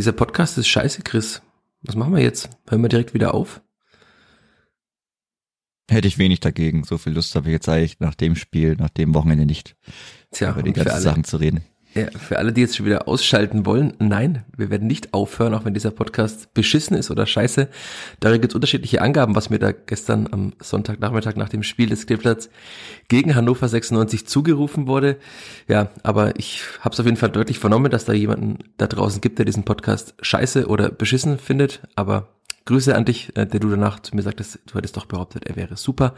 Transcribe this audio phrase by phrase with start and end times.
[0.00, 1.42] Dieser Podcast ist scheiße, Chris.
[1.82, 2.48] Was machen wir jetzt?
[2.66, 3.60] Hören wir direkt wieder auf?
[5.90, 6.84] Hätte ich wenig dagegen.
[6.84, 9.76] So viel Lust habe ich jetzt eigentlich nach dem Spiel, nach dem Wochenende nicht,
[10.30, 11.60] Tja, über die ganzen Sachen zu reden.
[11.94, 15.64] Ja, für alle, die jetzt schon wieder ausschalten wollen, nein, wir werden nicht aufhören, auch
[15.64, 17.68] wenn dieser Podcast beschissen ist oder scheiße.
[18.20, 22.06] Da gibt es unterschiedliche Angaben, was mir da gestern am Sonntagnachmittag nach dem Spiel des
[22.06, 22.48] Kleeblatts
[23.08, 25.16] gegen Hannover 96 zugerufen wurde.
[25.66, 29.20] Ja, aber ich habe es auf jeden Fall deutlich vernommen, dass da jemanden da draußen
[29.20, 31.80] gibt, der diesen Podcast scheiße oder beschissen findet.
[31.96, 32.28] Aber
[32.66, 35.56] Grüße an dich, äh, der du danach zu mir sagtest, du hättest doch behauptet, er
[35.56, 36.14] wäre super.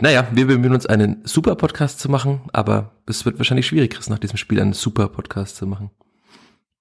[0.00, 4.08] Naja, wir bemühen uns, einen super Podcast zu machen, aber es wird wahrscheinlich schwierig, Chris,
[4.08, 5.90] nach diesem Spiel einen super Podcast zu machen.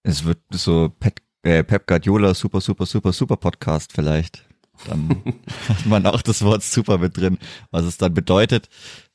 [0.03, 4.43] Es wird so Pep, äh, Pep Guardiola super, super, super, super Podcast vielleicht.
[4.87, 5.21] Dann
[5.70, 7.37] hat man auch das Wort super mit drin.
[7.70, 8.70] Was es dann bedeutet,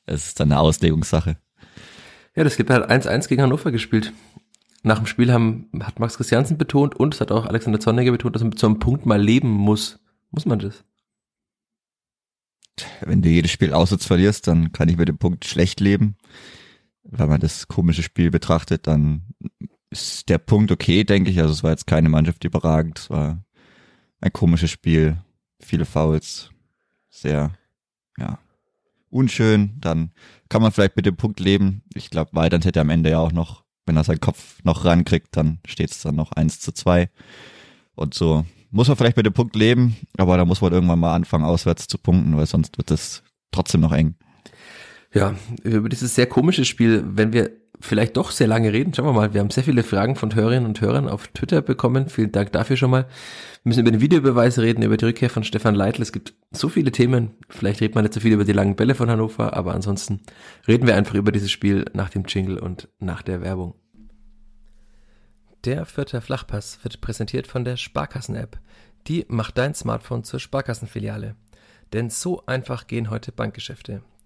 [0.05, 1.37] es ist dann eine Auslegungssache.
[2.37, 4.13] Ja, das gibt halt 1-1 gegen Hannover gespielt.
[4.87, 8.37] Nach dem Spiel haben, hat Max Christiansen betont und es hat auch Alexander Zorniger betont,
[8.37, 9.99] dass man so einem Punkt mal leben muss.
[10.31, 10.85] Muss man das?
[13.01, 16.15] Wenn du jedes Spiel auswärts verlierst, dann kann ich mit dem Punkt schlecht leben.
[17.03, 19.25] Wenn man das komische Spiel betrachtet, dann
[19.91, 21.41] ist der Punkt okay, denke ich.
[21.41, 23.01] Also es war jetzt keine Mannschaft überragend.
[23.01, 23.45] Es war
[24.21, 25.17] ein komisches Spiel.
[25.59, 26.51] Viele Fouls.
[27.11, 27.51] Sehr,
[28.19, 28.39] ja,
[29.11, 29.81] unschön.
[29.81, 30.13] Dann
[30.49, 31.83] kann man vielleicht mit dem Punkt leben.
[31.95, 35.29] Ich glaube, Weidand hätte am Ende ja auch noch, wenn er seinen Kopf noch rankriegt,
[35.37, 37.09] dann steht es dann noch eins zu zwei.
[37.95, 41.15] Und so muss man vielleicht mit dem Punkt leben, aber da muss man irgendwann mal
[41.15, 44.17] anfangen, auswärts zu punkten, weil sonst wird es trotzdem noch eng.
[45.15, 49.13] Ja, über dieses sehr komische Spiel, wenn wir vielleicht doch sehr lange reden, schauen wir
[49.13, 52.53] mal, wir haben sehr viele Fragen von Hörerinnen und Hörern auf Twitter bekommen, vielen Dank
[52.53, 53.05] dafür schon mal.
[53.63, 56.69] Wir müssen über den Videobeweis reden, über die Rückkehr von Stefan Leitl, es gibt so
[56.69, 59.75] viele Themen, vielleicht redet man nicht so viel über die langen Bälle von Hannover, aber
[59.75, 60.21] ansonsten
[60.67, 63.75] reden wir einfach über dieses Spiel nach dem Jingle und nach der Werbung.
[65.65, 68.61] Der vierte Flachpass wird präsentiert von der Sparkassen-App.
[69.09, 71.35] Die macht dein Smartphone zur Sparkassenfiliale.
[71.93, 74.03] Denn so einfach gehen heute Bankgeschäfte.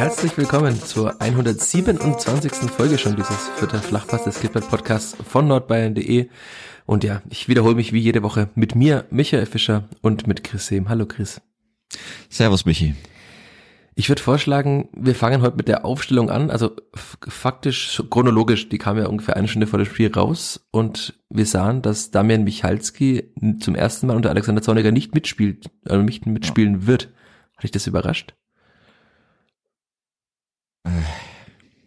[0.00, 2.52] Herzlich willkommen zur 127.
[2.70, 6.30] Folge schon dieses Vierter Flachpass des Kleeblatt Podcasts von nordbayern.de.
[6.86, 10.68] Und ja, ich wiederhole mich wie jede Woche mit mir, Michael Fischer und mit Chris
[10.68, 10.88] Sehm.
[10.88, 11.42] Hallo Chris.
[12.30, 12.94] Servus, Michi.
[13.94, 16.50] Ich würde vorschlagen, wir fangen heute mit der Aufstellung an.
[16.50, 21.44] Also faktisch, chronologisch, die kam ja ungefähr eine Stunde vor dem Spiel raus und wir
[21.44, 26.86] sahen, dass Damian Michalski zum ersten Mal unter Alexander Zorniger nicht mitspielt, also nicht mitspielen
[26.86, 27.10] wird.
[27.54, 28.32] Hat dich das überrascht?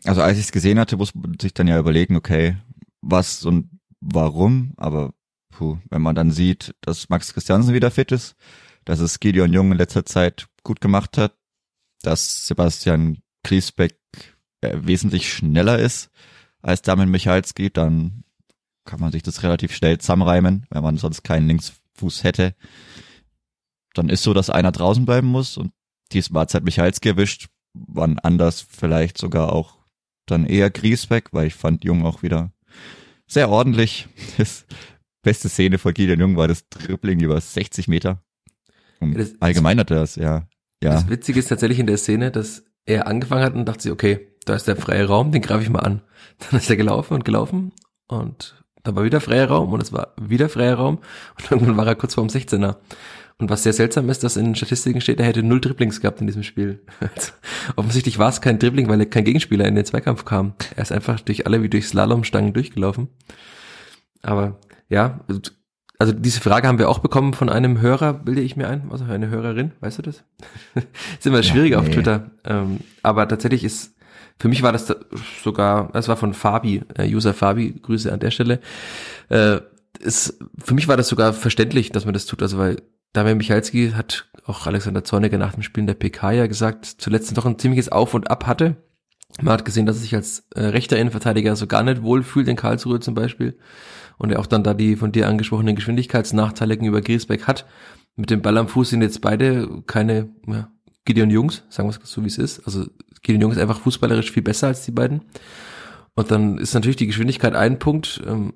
[0.06, 2.58] Also als ich es gesehen hatte, muss man sich dann ja überlegen, okay,
[3.02, 5.14] was und warum, aber
[5.50, 8.36] puh, wenn man dann sieht, dass Max Christiansen wieder fit ist,
[8.86, 11.38] dass es Gideon Jung in letzter Zeit gut gemacht hat,
[12.02, 13.98] dass Sebastian Griesbeck
[14.62, 16.10] äh, wesentlich schneller ist
[16.62, 18.24] als Damian Michalski, dann
[18.86, 22.56] kann man sich das relativ schnell zusammenreimen, wenn man sonst keinen Linksfuß hätte.
[23.94, 25.72] Dann ist so, dass einer draußen bleiben muss und
[26.12, 29.78] diesmal hat halt Michalski erwischt, wann anders vielleicht sogar auch
[30.26, 32.52] dann eher Griesbeck, weil ich fand Jung auch wieder
[33.28, 34.08] sehr ordentlich.
[34.38, 34.66] Das
[35.22, 38.22] beste Szene von Gideon Jung war das Dribbling über 60 Meter.
[39.00, 40.48] Und das- allgemein hat er das, ja.
[40.84, 43.92] Ja, Das Witzige ist tatsächlich in der Szene, dass er angefangen hat und dachte sich,
[43.94, 46.02] okay, da ist der freie Raum, den greife ich mal an.
[46.40, 47.72] Dann ist er gelaufen und gelaufen
[48.08, 51.00] und da war wieder freier Raum und es war wieder freier Raum
[51.40, 52.76] und irgendwann war er kurz vorm 16er.
[53.40, 56.28] Und was sehr seltsam ist, dass in Statistiken steht, er hätte null Dribblings gehabt in
[56.28, 56.82] diesem Spiel.
[57.16, 57.32] Also,
[57.76, 60.54] offensichtlich war es kein Dribbling, weil er kein Gegenspieler in den Zweikampf kam.
[60.76, 63.10] Er ist einfach durch alle wie durch Slalomstangen durchgelaufen.
[64.22, 65.20] Aber ja,
[66.00, 69.06] also diese Frage haben wir auch bekommen von einem Hörer, bilde ich mir ein, also
[69.06, 70.24] eine Hörerin, weißt du das?
[71.18, 71.94] ist immer schwierig auf nee.
[71.94, 72.32] Twitter.
[72.46, 73.96] Ähm, aber tatsächlich ist,
[74.40, 74.96] für mich war das da
[75.44, 78.60] sogar, das war von Fabi, äh, User Fabi, Grüße an der Stelle.
[79.30, 79.60] Äh,
[80.00, 82.82] ist, für mich war das sogar verständlich, dass man das tut, also weil
[83.14, 87.36] Damian Michalski hat auch Alexander Zorniger nach dem Spiel in der PK ja gesagt, zuletzt
[87.36, 88.76] noch ein ziemliches Auf und Ab hatte.
[89.42, 92.56] Man hat gesehen, dass er sich als äh, rechter Innenverteidiger so gar nicht wohlfühlt in
[92.56, 93.58] Karlsruhe zum Beispiel.
[94.18, 97.66] Und er auch dann da die von dir angesprochenen Geschwindigkeitsnachteile gegenüber Griesbeck hat.
[98.16, 100.70] Mit dem Ball am Fuß sind jetzt beide keine ja,
[101.06, 102.66] Gideon Jungs, sagen wir es so wie es ist.
[102.66, 102.86] Also
[103.24, 105.22] Gideon Jungs ist einfach fußballerisch viel besser als die beiden.
[106.16, 108.22] Und dann ist natürlich die Geschwindigkeit ein Punkt.
[108.28, 108.54] Ähm,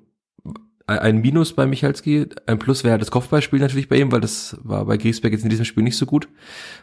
[0.88, 4.86] ein Minus bei Michalski, ein Plus wäre das Kopfballspiel natürlich bei ihm, weil das war
[4.86, 6.28] bei Griesbeck jetzt in diesem Spiel nicht so gut.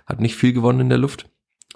[0.05, 1.29] Hat nicht viel gewonnen in der Luft.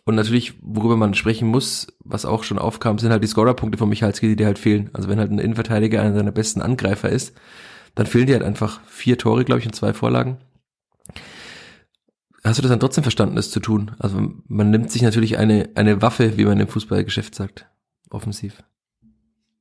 [0.06, 3.90] Und natürlich, worüber man sprechen muss, was auch schon aufkam, sind halt die Scorerpunkte von
[3.90, 4.90] Michalski, die dir halt fehlen.
[4.94, 7.34] Also wenn halt ein Innenverteidiger einer seiner besten Angreifer ist,
[7.96, 10.38] dann fehlen dir halt einfach vier Tore, glaube ich, und zwei Vorlagen.
[12.44, 13.92] Hast du das dann trotzdem verstanden, das zu tun?
[14.00, 17.68] Also man nimmt sich natürlich eine, eine Waffe, wie man im Fußballgeschäft sagt,
[18.10, 18.64] offensiv.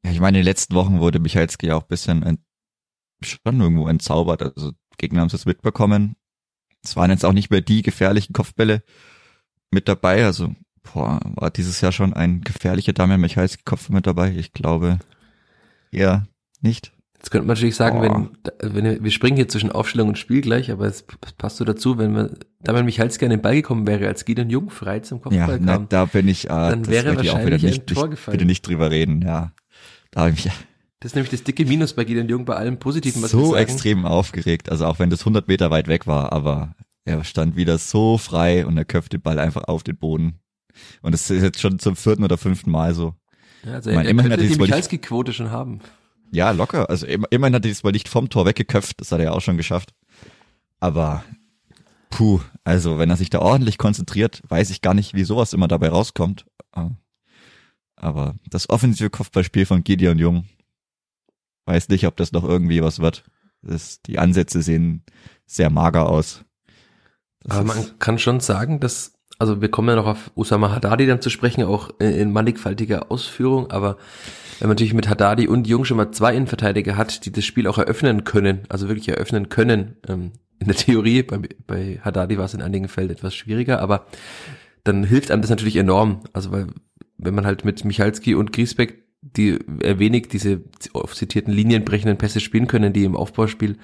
[0.05, 2.23] Ja, ich meine, in den letzten Wochen wurde Michalski auch bisschen
[3.23, 4.43] schon irgendwo entzaubert.
[4.43, 6.17] Also Gegner haben es jetzt mitbekommen.
[6.83, 8.83] Es waren jetzt auch nicht mehr die gefährlichen Kopfbälle
[9.71, 10.25] mit dabei.
[10.25, 14.33] Also boah, war dieses Jahr schon ein gefährlicher Damian Michalski Kopf mit dabei.
[14.37, 14.99] Ich glaube
[15.91, 16.27] eher
[16.61, 16.93] nicht.
[17.17, 18.31] Jetzt könnte man natürlich sagen, wenn,
[18.63, 21.05] wenn wir springen hier zwischen Aufstellung und Spiel gleich, aber es
[21.37, 24.71] passt so dazu, wenn man Damian Michalski an den Ball gekommen wäre, als Gideon Jung
[24.71, 25.65] frei zum Kopfball ja, kam.
[25.65, 28.37] Na, da bin ich, äh, dann wäre wahrscheinlich nicht, ein Tor gefallen.
[28.37, 29.53] Bitte nicht drüber reden, ja.
[30.13, 30.55] Da habe ich mich
[31.01, 34.05] das ist nämlich das dicke Minus bei Gideon Jung bei allem Positiven, was so extrem
[34.05, 34.71] aufgeregt.
[34.71, 36.75] Also auch wenn das 100 Meter weit weg war, aber
[37.05, 40.41] er stand wieder so frei und er köpft den Ball einfach auf den Boden.
[41.03, 43.15] Und das ist jetzt schon zum vierten oder fünften Mal so.
[43.65, 45.81] Ja, also er, er immerhin könnte die Michalski-Quote schon haben.
[46.31, 46.91] Ja, locker.
[46.91, 49.01] Also immerhin hat er diesmal nicht vom Tor weggeköpft.
[49.01, 49.95] Das hat er ja auch schon geschafft.
[50.81, 51.25] Aber
[52.11, 55.69] puh, also wenn er sich da ordentlich konzentriert, weiß ich gar nicht, wie sowas immer
[55.69, 56.45] dabei rauskommt.
[57.97, 60.45] Aber das offensive Kopfballspiel von Gideon Jung,
[61.69, 63.25] weiß nicht, ob das noch irgendwie was wird.
[63.63, 65.05] Das, die Ansätze sehen
[65.47, 66.45] sehr mager aus.
[67.41, 71.07] Das Aber man kann schon sagen, dass, also wir kommen ja noch auf Usama Haddadi
[71.07, 73.97] dann zu sprechen, auch in, mannigfaltiger Ausführung, aber
[74.59, 77.69] wenn man natürlich mit Haddadi und Jung schon mal zwei Innenverteidiger hat, die das Spiel
[77.69, 82.47] auch eröffnen können, also wirklich eröffnen können, ähm, in der Theorie, bei, bei Haddadi war
[82.47, 84.07] es in einigen Fällen etwas schwieriger, aber
[84.83, 86.23] dann hilft einem das natürlich enorm.
[86.33, 86.67] Also weil,
[87.17, 92.41] wenn man halt mit Michalski und Griesbeck die er wenig diese oft zitierten linienbrechenden Pässe
[92.41, 93.77] spielen können, die im Aufbauspiel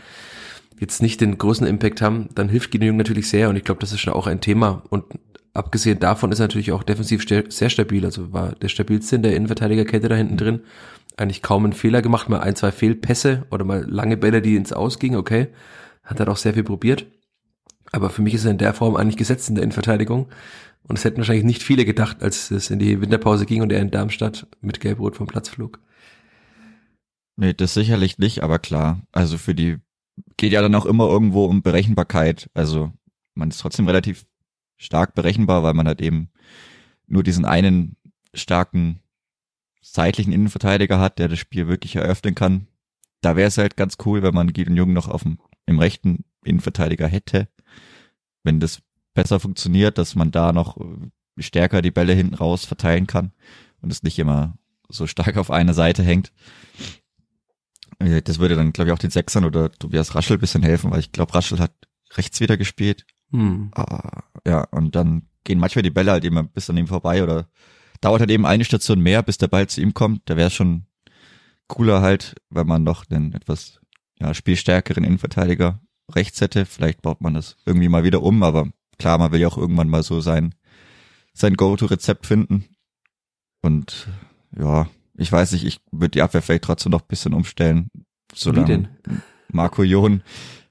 [0.79, 3.93] jetzt nicht den großen Impact haben, dann hilft Gideon natürlich sehr und ich glaube, das
[3.93, 4.83] ist schon auch ein Thema.
[4.91, 5.05] Und
[5.53, 9.37] abgesehen davon ist er natürlich auch defensiv sehr stabil, also war der stabilste in der
[9.37, 10.61] Innenverteidigerkette da hinten drin,
[11.17, 14.73] eigentlich kaum einen Fehler gemacht, mal ein, zwei Fehlpässe oder mal lange Bälle, die ins
[14.73, 15.49] Ausgingen, okay,
[16.03, 17.07] hat er auch sehr viel probiert,
[17.93, 20.29] aber für mich ist er in der Form eigentlich gesetzt in der Innenverteidigung
[20.87, 23.81] und es hätten wahrscheinlich nicht viele gedacht, als es in die Winterpause ging und er
[23.81, 25.81] in Darmstadt mit Gelbrot vom Platz flog.
[27.37, 29.03] Nee, das sicherlich nicht, aber klar.
[29.11, 29.79] Also für die
[30.37, 32.51] geht ja dann auch immer irgendwo um Berechenbarkeit.
[32.55, 32.93] Also
[33.35, 34.27] man ist trotzdem relativ
[34.77, 36.31] stark berechenbar, weil man halt eben
[37.07, 37.97] nur diesen einen
[38.35, 39.01] starken
[39.81, 42.69] seitlichen Innenverteidiger hat, der das Spiel wirklich eröffnen kann.
[43.21, 46.25] Da wäre es halt ganz cool, wenn man Gideon Jung noch auf dem, im rechten
[46.45, 47.49] Innenverteidiger hätte.
[48.43, 48.83] Wenn das
[49.15, 50.77] besser funktioniert, dass man da noch
[51.39, 53.33] stärker die Bälle hinten raus verteilen kann
[53.81, 54.57] und es nicht immer
[54.89, 56.33] so stark auf einer Seite hängt.
[57.99, 61.01] Äh, das würde dann, glaube ich, auch den Sechsern oder Tobias Raschel bisschen helfen, weil
[61.01, 61.73] ich glaube, Raschel hat
[62.17, 63.07] rechts wieder gespielt.
[63.31, 63.71] Hm.
[63.75, 67.49] Ah, ja, und dann gehen manchmal die Bälle halt immer bis an ihm vorbei oder
[68.01, 70.23] dauert halt eben eine Station mehr, bis der Ball zu ihm kommt.
[70.27, 70.87] Da wäre schon
[71.67, 73.81] cooler halt, wenn man noch einen etwas
[74.21, 75.81] ja, spielstärkeren Innenverteidiger
[76.13, 76.67] rechts hätte.
[76.67, 79.89] Vielleicht baut man das irgendwie mal wieder um, aber klar, man will ja auch irgendwann
[79.89, 80.55] mal so sein,
[81.33, 82.67] sein Go-To-Rezept finden.
[83.63, 84.09] Und
[84.57, 87.89] ja, ich weiß nicht, ich würde die Abwehr vielleicht trotzdem noch ein bisschen umstellen,
[88.33, 88.91] solange
[89.49, 90.23] Marco Jon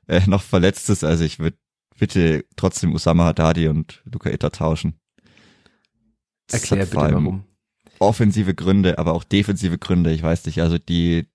[0.07, 1.03] äh, noch verletzt ist.
[1.03, 1.57] Also ich würde
[1.97, 4.99] bitte trotzdem Usama Haddadi und Luca Itta tauschen.
[6.47, 7.45] Das Erklär bitte warum.
[7.99, 10.11] Offensive Gründe, aber auch defensive Gründe.
[10.11, 11.27] Ich weiß nicht, also die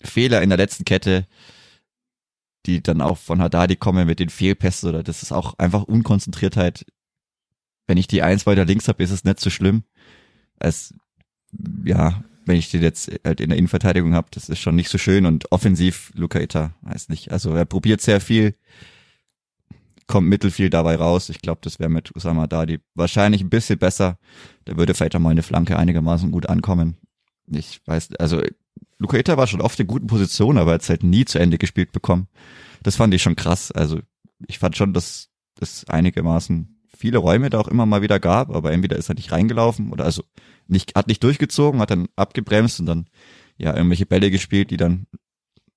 [0.00, 1.26] Fehler in der letzten Kette,
[2.66, 6.86] die dann auch von Haddadi kommen mit den Fehlpässen oder das ist auch einfach Unkonzentriertheit.
[7.86, 9.82] Wenn ich die eins weiter links habe, ist es nicht so schlimm.
[10.58, 10.94] Es,
[11.84, 14.98] ja, wenn ich den jetzt halt in der Innenverteidigung habe, das ist schon nicht so
[14.98, 17.32] schön und offensiv Luca Ita, weiß nicht.
[17.32, 18.54] Also er probiert sehr viel,
[20.06, 21.28] kommt mittelfiel dabei raus.
[21.28, 24.18] Ich glaube, das wäre mit Usama Dadi wahrscheinlich ein bisschen besser.
[24.64, 26.96] Da würde vielleicht auch mal eine Flanke einigermaßen gut ankommen.
[27.46, 28.42] Ich weiß, also
[29.02, 31.58] Luca Ita war schon oft in guten Positionen, aber er hat halt nie zu Ende
[31.58, 32.28] gespielt bekommen.
[32.82, 33.72] Das fand ich schon krass.
[33.72, 34.00] Also
[34.46, 38.72] ich fand schon, dass das einigermaßen viele Räume da auch immer mal wieder gab, aber
[38.72, 40.22] entweder ist er nicht reingelaufen oder also
[40.68, 43.06] nicht, hat nicht durchgezogen, hat dann abgebremst und dann
[43.58, 45.06] ja irgendwelche Bälle gespielt, die dann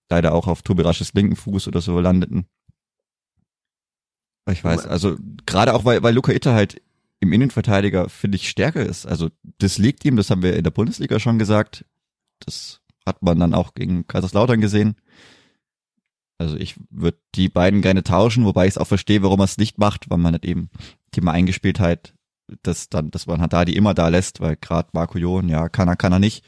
[0.10, 2.46] leider auch auf Tobi Rasches linken Fuß oder so landeten.
[4.52, 5.18] Ich weiß, also
[5.48, 6.80] gerade auch weil, weil Luca Itter halt
[7.20, 9.08] im Innenverteidiger, finde ich, stärker ist.
[9.08, 11.86] Also das liegt ihm, das haben wir in der Bundesliga schon gesagt.
[12.40, 14.96] Das hat man dann auch gegen Kaiserslautern gesehen.
[16.38, 19.58] Also ich würde die beiden gerne tauschen, wobei ich es auch verstehe, warum er es
[19.58, 20.70] nicht macht, weil man halt eben
[21.12, 22.14] Thema Eingespieltheit,
[22.62, 25.96] dass dann, dass man Haddadi immer da lässt, weil gerade Marco Jon, ja, kann er,
[25.96, 26.44] kann er nicht.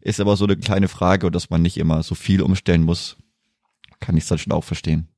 [0.00, 3.16] Ist aber so eine kleine Frage und dass man nicht immer so viel umstellen muss.
[3.98, 5.08] kann ich es dann schon auch verstehen.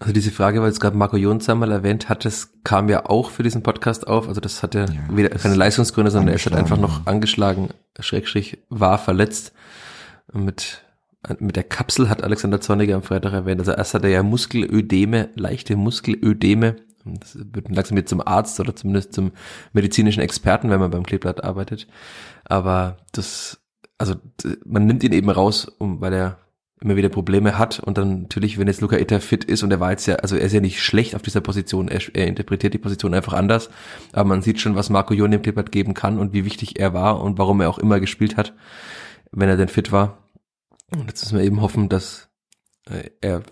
[0.00, 3.30] Also diese Frage, weil es gerade Marco Jons einmal erwähnt hat, das kam ja auch
[3.30, 4.26] für diesen Podcast auf.
[4.26, 7.68] Also das hatte ja, weder keine Leistungsgründe, sondern er ist halt einfach noch angeschlagen,
[8.00, 9.52] Schrägstrich, war verletzt.
[10.32, 10.84] Mit,
[11.38, 13.60] mit der Kapsel hat Alexander Zorniger am Freitag erwähnt.
[13.60, 16.76] Also erst hat er ja Muskelödeme, leichte Muskelödeme.
[17.04, 19.32] Das wird langsam jetzt zum Arzt oder zumindest zum
[19.72, 21.88] medizinischen Experten, wenn man beim Kleeblatt arbeitet.
[22.44, 23.60] Aber das,
[23.98, 24.14] also
[24.64, 26.38] man nimmt ihn eben raus, um, weil er
[26.82, 29.80] immer wieder Probleme hat und dann natürlich, wenn jetzt Luca Itter fit ist und er
[29.80, 32.74] war jetzt ja, also er ist ja nicht schlecht auf dieser Position, er, er interpretiert
[32.74, 33.70] die Position einfach anders,
[34.12, 36.92] aber man sieht schon, was Marco Jon dem Klippert geben kann und wie wichtig er
[36.92, 38.52] war und warum er auch immer gespielt hat,
[39.30, 40.18] wenn er denn fit war.
[40.92, 42.28] Und jetzt müssen wir eben hoffen, dass
[42.88, 43.42] äh, er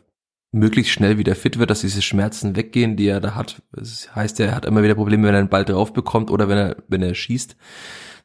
[0.52, 3.62] möglichst schnell wieder fit wird, dass diese Schmerzen weggehen, die er da hat.
[3.72, 6.58] Das heißt, er hat immer wieder Probleme, wenn er einen Ball drauf bekommt oder wenn
[6.58, 7.56] er, wenn er schießt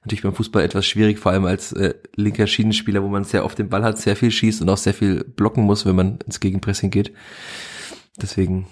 [0.06, 3.58] natürlich beim Fußball etwas schwierig, vor allem als äh, linker Schienenspieler, wo man sehr oft
[3.58, 6.40] den Ball hat, sehr viel schießt und auch sehr viel blocken muss, wenn man ins
[6.40, 7.12] Gegenpressing geht.
[8.22, 8.68] Deswegen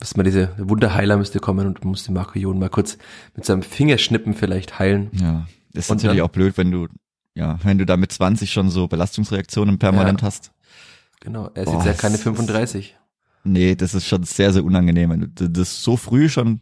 [0.00, 2.98] müsste man diese Wunderheiler müsste kommen und musste Marco Jon mal kurz
[3.34, 5.10] mit seinem Fingerschnippen vielleicht heilen.
[5.12, 6.88] Ja, ist und natürlich dann, auch blöd, wenn du
[7.34, 10.52] ja, wenn du da mit 20 schon so Belastungsreaktionen permanent ja, hast.
[11.20, 12.96] Genau, er ist Boah, jetzt ja keine 35.
[13.44, 15.10] Nee, das ist schon sehr, sehr unangenehm.
[15.10, 16.60] Wenn das so früh schon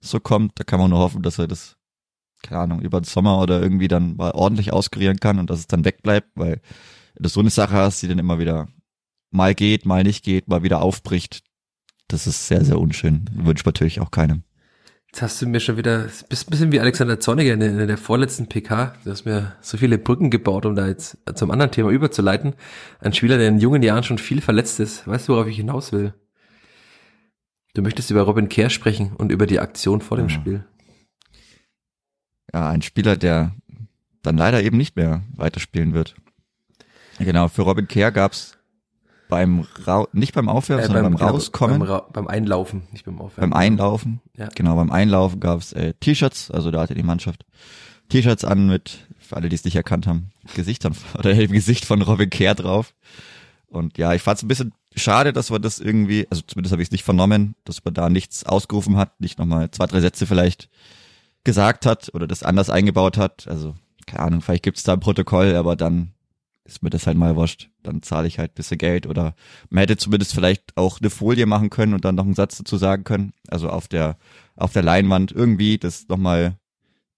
[0.00, 1.76] so kommt, da kann man nur hoffen, dass er das
[2.44, 5.66] keine Ahnung, über den Sommer oder irgendwie dann mal ordentlich auskurieren kann und dass es
[5.66, 6.60] dann wegbleibt, weil
[7.16, 8.68] du so eine Sache hast, die dann immer wieder
[9.30, 11.42] mal geht, mal nicht geht, mal wieder aufbricht.
[12.06, 13.28] Das ist sehr, sehr unschön.
[13.32, 14.44] Wünscht natürlich auch keinem.
[15.14, 17.86] Jetzt hast du mir schon wieder, bist ein bisschen wie Alexander Zorniger in der, in
[17.86, 18.96] der vorletzten PK.
[19.04, 22.54] Du hast mir so viele Brücken gebaut, um da jetzt zum anderen Thema überzuleiten.
[22.98, 25.06] Ein Spieler, der in jungen Jahren schon viel verletzt ist.
[25.06, 26.14] Weißt du, worauf ich hinaus will?
[27.74, 30.34] Du möchtest über Robin Kerr sprechen und über die Aktion vor dem ja.
[30.34, 30.64] Spiel
[32.54, 33.52] ja, ein Spieler, der
[34.22, 36.14] dann leider eben nicht mehr weiterspielen wird.
[37.18, 38.56] Genau, für Robin Kerr gab's
[39.34, 41.80] beim Ra nicht beim Aufwärmen, äh, sondern beim, beim Rauskommen.
[41.80, 43.50] Beim, Ra beim, Einlaufen, nicht beim Aufwärmen.
[43.50, 44.20] Beim Einlaufen.
[44.36, 44.48] Ja.
[44.54, 47.44] Genau, beim Einlaufen gab's äh, T-Shirts, also da hatte die Mannschaft
[48.10, 52.00] T-Shirts an mit, für alle, die es nicht erkannt haben, Gesichtern oder dem Gesicht von
[52.00, 52.94] Robin Kerr drauf.
[53.66, 56.88] Und ja, ich fand's ein bisschen schade, dass wir das irgendwie, also zumindest habe ich
[56.88, 60.68] es nicht vernommen, dass man da nichts ausgerufen hat, nicht nochmal zwei, drei Sätze vielleicht
[61.42, 63.48] gesagt hat oder das anders eingebaut hat.
[63.48, 63.74] Also,
[64.06, 66.13] keine Ahnung, vielleicht gibt's da ein Protokoll, aber dann
[66.64, 67.70] ist mir das halt mal wurscht.
[67.82, 69.34] Dann zahle ich halt bisschen Geld oder
[69.70, 72.76] man hätte zumindest vielleicht auch eine Folie machen können und dann noch einen Satz dazu
[72.76, 73.32] sagen können.
[73.48, 74.16] Also auf der,
[74.56, 76.56] auf der Leinwand irgendwie das nochmal,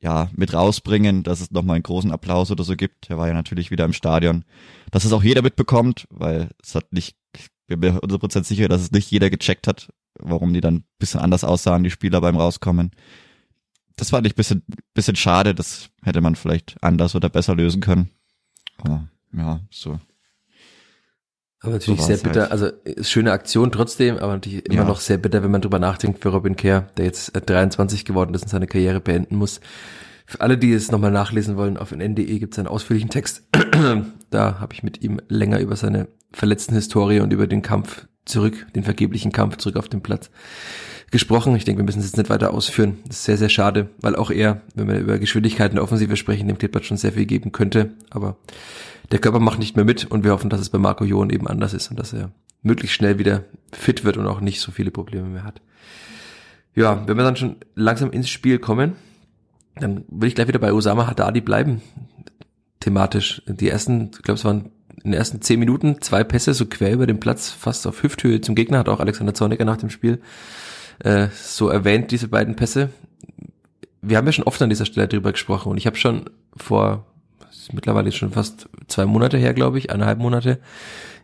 [0.01, 3.09] ja, mit rausbringen, dass es nochmal einen großen Applaus oder so gibt.
[3.09, 4.45] Er war ja natürlich wieder im Stadion.
[4.91, 8.81] Dass es auch jeder mitbekommt, weil es hat nicht, ich bin mir 100% sicher, dass
[8.83, 12.91] es nicht jeder gecheckt hat, warum die dann bisschen anders aussahen, die Spieler beim Rauskommen
[13.97, 14.63] das fand ich bisschen,
[14.95, 15.55] bisschen schade.
[15.55, 18.11] Das hätte man vielleicht anders oder besser lösen können.
[18.79, 19.99] Aber ja, so.
[21.61, 22.53] Aber natürlich so sehr bitter, halt.
[22.53, 24.85] also schöne Aktion trotzdem, aber natürlich immer ja.
[24.85, 28.43] noch sehr bitter, wenn man drüber nachdenkt für Robin Kerr, der jetzt 23 geworden ist
[28.43, 29.61] und seine Karriere beenden muss.
[30.27, 33.49] Für alle, die es nochmal nachlesen wollen, auf nn.de gibt es einen ausführlichen Text.
[34.31, 38.67] da habe ich mit ihm länger über seine verletzten Historie und über den Kampf zurück,
[38.75, 40.31] den vergeblichen Kampf zurück auf den Platz
[41.11, 41.57] gesprochen.
[41.57, 42.99] Ich denke, wir müssen es jetzt nicht weiter ausführen.
[43.07, 46.49] Das ist sehr, sehr schade, weil auch er, wenn wir über Geschwindigkeiten der Offensive sprechen,
[46.49, 47.93] dem Klippert schon sehr viel geben könnte.
[48.11, 48.37] Aber
[49.13, 51.47] der Körper macht nicht mehr mit und wir hoffen, dass es bei Marco Jon eben
[51.47, 54.91] anders ist und dass er möglichst schnell wieder fit wird und auch nicht so viele
[54.91, 55.61] Probleme mehr hat.
[56.75, 58.97] Ja, wenn wir dann schon langsam ins Spiel kommen,
[59.77, 61.81] dann will ich gleich wieder bei Osama Haddadi bleiben.
[62.81, 63.43] Thematisch.
[63.47, 64.71] Die ersten, ich glaube, es waren
[65.07, 68.41] in den ersten zehn Minuten zwei Pässe so quer über den Platz, fast auf Hüfthöhe
[68.41, 70.21] zum Gegner, hat auch Alexander Zorniger nach dem Spiel
[70.99, 72.91] äh, so erwähnt, diese beiden Pässe.
[74.03, 77.07] Wir haben ja schon oft an dieser Stelle drüber gesprochen und ich habe schon vor,
[77.73, 80.59] mittlerweile schon fast zwei Monate her, glaube ich, eineinhalb Monate,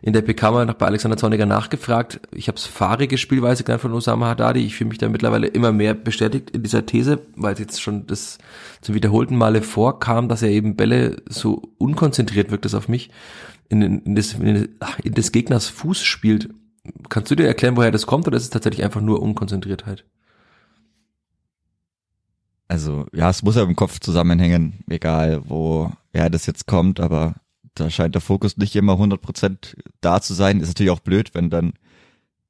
[0.01, 2.21] in der PK mal noch bei Alexander Zorniger nachgefragt.
[2.33, 4.65] Ich habe es fahrige Spielweise genannt von Osama Haddadi.
[4.65, 8.07] Ich fühle mich da mittlerweile immer mehr bestätigt in dieser These, weil es jetzt schon
[8.07, 8.37] das
[8.81, 13.09] zum wiederholten Male vorkam, dass er eben Bälle so unkonzentriert wirkt das auf mich
[13.69, 14.69] in, in, das, in,
[15.03, 16.49] in des Gegners Fuß spielt
[17.09, 20.03] Kannst du dir erklären, woher das kommt oder ist es tatsächlich einfach nur Unkonzentriertheit?
[22.67, 27.35] Also, ja, es muss ja im Kopf zusammenhängen, egal woher das jetzt kommt, aber
[27.75, 30.59] da scheint der Fokus nicht immer 100% da zu sein.
[30.59, 31.73] Ist natürlich auch blöd, wenn dann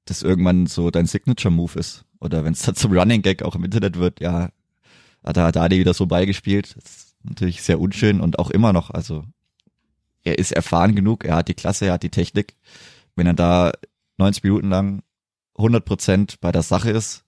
[0.05, 2.05] das irgendwann so dein Signature-Move ist.
[2.19, 4.49] Oder wenn es dann zum Running Gag auch im Internet wird, ja,
[5.23, 6.75] hat er Adi wieder so beigespielt.
[6.75, 9.25] Das ist natürlich sehr unschön und auch immer noch, also
[10.23, 12.55] er ist erfahren genug, er hat die Klasse, er hat die Technik.
[13.15, 13.71] Wenn er da
[14.17, 15.03] 90 Minuten lang
[15.57, 17.23] 100 Prozent bei der Sache ist,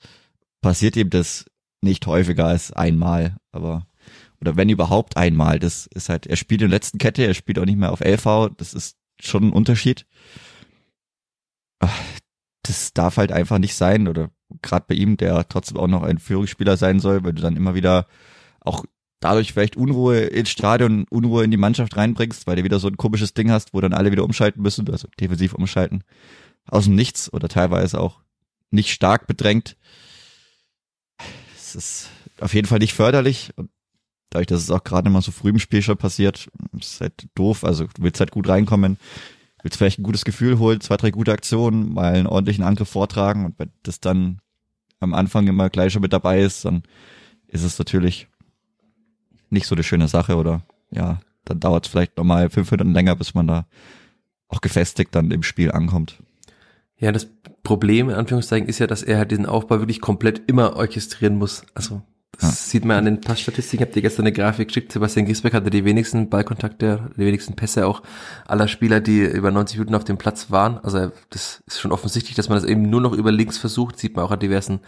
[0.62, 1.46] passiert ihm das
[1.82, 3.86] nicht häufiger als einmal, aber
[4.42, 5.60] oder wenn überhaupt einmal.
[5.60, 8.02] Das ist halt, er spielt in der letzten Kette, er spielt auch nicht mehr auf
[8.02, 10.06] LV, das ist schon ein Unterschied.
[12.64, 16.20] das darf halt einfach nicht sein oder gerade bei ihm, der trotzdem auch noch ein
[16.20, 18.08] Führungsspieler sein soll, weil du dann immer wieder
[18.62, 18.86] auch
[19.26, 22.96] dadurch vielleicht Unruhe ins Stadion, Unruhe in die Mannschaft reinbringst, weil du wieder so ein
[22.96, 26.04] komisches Ding hast, wo dann alle wieder umschalten müssen, also defensiv umschalten,
[26.68, 28.20] aus dem Nichts oder teilweise auch
[28.70, 29.78] nicht stark bedrängt.
[31.56, 33.72] Es ist auf jeden Fall nicht förderlich und
[34.30, 36.48] dadurch, dass es auch gerade immer so früh im Spiel schon passiert,
[36.80, 37.64] ist halt doof.
[37.64, 39.00] Also du willst halt gut reinkommen,
[39.64, 43.46] willst vielleicht ein gutes Gefühl holen, zwei, drei gute Aktionen, mal einen ordentlichen Angriff vortragen
[43.46, 44.40] und wenn das dann
[45.00, 46.84] am Anfang immer gleich schon mit dabei ist, dann
[47.48, 48.28] ist es natürlich
[49.50, 50.62] nicht so eine schöne Sache oder
[50.92, 53.66] ja, dann dauert es vielleicht nochmal fünf Minuten länger, bis man da
[54.48, 56.22] auch gefestigt dann im Spiel ankommt.
[56.98, 57.28] Ja, das
[57.64, 61.66] Problem in Anführungszeichen ist ja, dass er halt diesen Aufbau wirklich komplett immer orchestrieren muss.
[61.74, 62.50] Also das ja.
[62.50, 63.84] sieht man an den Passstatistiken.
[63.84, 64.92] Ich habe dir gestern eine Grafik geschickt.
[64.92, 68.02] Sebastian Giesbeck hatte die wenigsten Ballkontakte, die wenigsten Pässe auch
[68.46, 70.78] aller Spieler, die über 90 Minuten auf dem Platz waren.
[70.80, 73.98] Also das ist schon offensichtlich, dass man das eben nur noch über links versucht.
[73.98, 74.80] Sieht man auch an diversen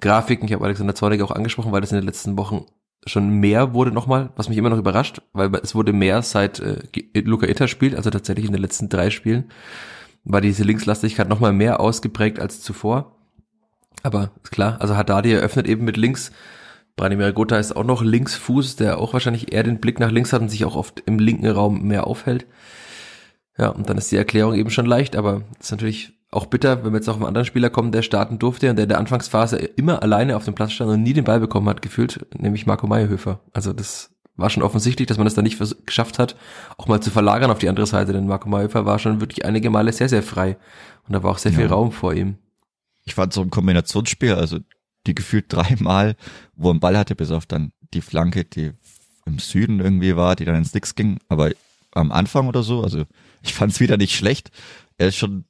[0.00, 0.46] Grafiken.
[0.46, 2.66] Ich habe Alexander Zornig auch angesprochen, weil das in den letzten Wochen
[3.06, 6.80] schon mehr wurde nochmal, was mich immer noch überrascht, weil es wurde mehr seit äh,
[7.14, 9.44] Luca Itter spielt, also tatsächlich in den letzten drei Spielen,
[10.24, 13.16] war diese Linkslastigkeit nochmal mehr ausgeprägt als zuvor.
[14.02, 16.32] Aber ist klar, also Haddadi eröffnet eben mit links.
[16.96, 20.40] Branimir Gotha ist auch noch Linksfuß, der auch wahrscheinlich eher den Blick nach links hat
[20.40, 22.46] und sich auch oft im linken Raum mehr aufhält.
[23.58, 26.92] Ja, und dann ist die Erklärung eben schon leicht, aber ist natürlich auch bitter, wenn
[26.92, 29.56] wir jetzt auf einen anderen Spieler kommen, der starten durfte und der in der Anfangsphase
[29.56, 32.86] immer alleine auf dem Platz stand und nie den Ball bekommen hat, gefühlt, nämlich Marco
[32.86, 33.40] Meyerhöfer.
[33.52, 36.36] Also das war schon offensichtlich, dass man es da nicht geschafft hat,
[36.76, 39.70] auch mal zu verlagern auf die andere Seite, denn Marco Meyerhöfer war schon wirklich einige
[39.70, 40.58] Male sehr, sehr frei
[41.08, 41.58] und da war auch sehr ja.
[41.58, 42.36] viel Raum vor ihm.
[43.04, 44.58] Ich fand so ein Kombinationsspiel, also
[45.06, 46.16] die gefühlt dreimal,
[46.54, 48.72] wo er einen Ball hatte, bis auf dann die Flanke, die
[49.24, 51.50] im Süden irgendwie war, die dann ins Nix ging, aber
[51.92, 53.04] am Anfang oder so, also
[53.42, 54.50] ich fand es wieder nicht schlecht.
[54.98, 55.44] Er ist schon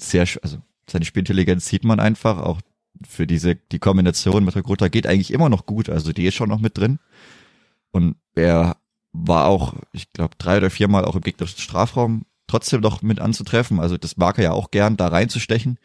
[0.00, 2.60] sehr, also seine Spielintelligenz sieht man einfach, auch
[3.06, 6.48] für diese, die Kombination mit Rekrutta geht eigentlich immer noch gut, also die ist schon
[6.48, 6.98] noch mit drin.
[7.90, 8.76] Und er
[9.12, 13.80] war auch, ich glaube, drei oder viermal auch im gegnerischen Strafraum trotzdem noch mit anzutreffen.
[13.80, 15.78] Also das mag er ja auch gern, da reinzustechen.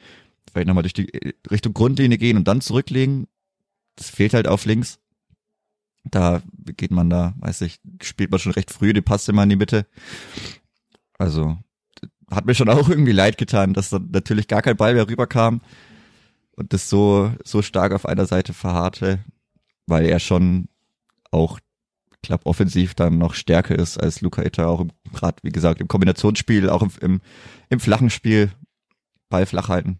[0.52, 3.28] Vielleicht nochmal durch die äh, Richtung Grundlinie gehen und dann zurücklegen.
[3.96, 5.00] Das fehlt halt auf links.
[6.04, 6.42] Da
[6.78, 9.56] geht man da, weiß ich, spielt man schon recht früh, die passt immer in die
[9.56, 9.86] Mitte.
[11.18, 11.58] Also
[12.32, 15.62] hat mir schon auch irgendwie leid getan, dass dann natürlich gar kein Ball mehr rüberkam
[16.56, 19.20] und das so, so stark auf einer Seite verharrte,
[19.88, 20.68] weil er schon
[21.32, 21.60] auch,
[22.22, 26.70] glaube, offensiv dann noch stärker ist als Luca Itta, auch gerade, wie gesagt, im Kombinationsspiel,
[26.70, 27.22] auch im, im,
[27.70, 28.52] im flachen Spiel,
[29.30, 30.00] Ball flach halten.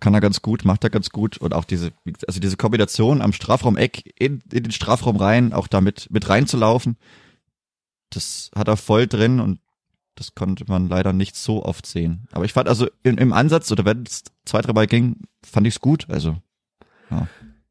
[0.00, 1.92] Kann er ganz gut, macht er ganz gut und auch diese,
[2.26, 6.96] also diese Kombination am Strafraum-Eck in, in den Strafraum rein, auch damit mit reinzulaufen,
[8.10, 9.60] das hat er voll drin und
[10.18, 12.26] das konnte man leider nicht so oft sehen.
[12.32, 15.66] Aber ich fand also im, im Ansatz oder wenn es zwei, drei Mal ging, fand
[15.66, 16.06] ich es gut.
[16.08, 16.36] Also
[17.10, 17.26] ja.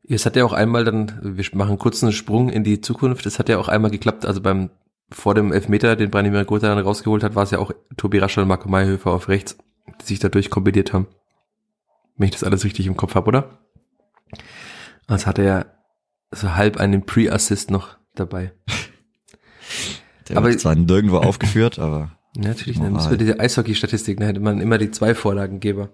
[0.10, 3.26] Es hat ja auch einmal dann, wir machen kurz einen Sprung in die Zukunft.
[3.26, 4.70] Es hat ja auch einmal geklappt, also beim
[5.10, 8.44] vor dem Elfmeter, den Branimir Gotha dann rausgeholt hat, war es ja auch Tobi Raschel
[8.44, 9.58] und Marco Mayhöfer auf rechts,
[10.02, 11.08] die sich dadurch kombiniert haben.
[12.18, 13.60] Wenn ich das alles richtig im Kopf habe, oder?
[15.08, 15.78] Als hatte er
[16.32, 18.52] so halb einen Pre-Assist noch dabei.
[20.28, 24.26] Der aber, wird zwar nirgendwo aufgeführt, aber ja, natürlich, dann müssen wir diese Eishockey-Statistik, da
[24.26, 25.90] hätte man immer die zwei Vorlagengeber.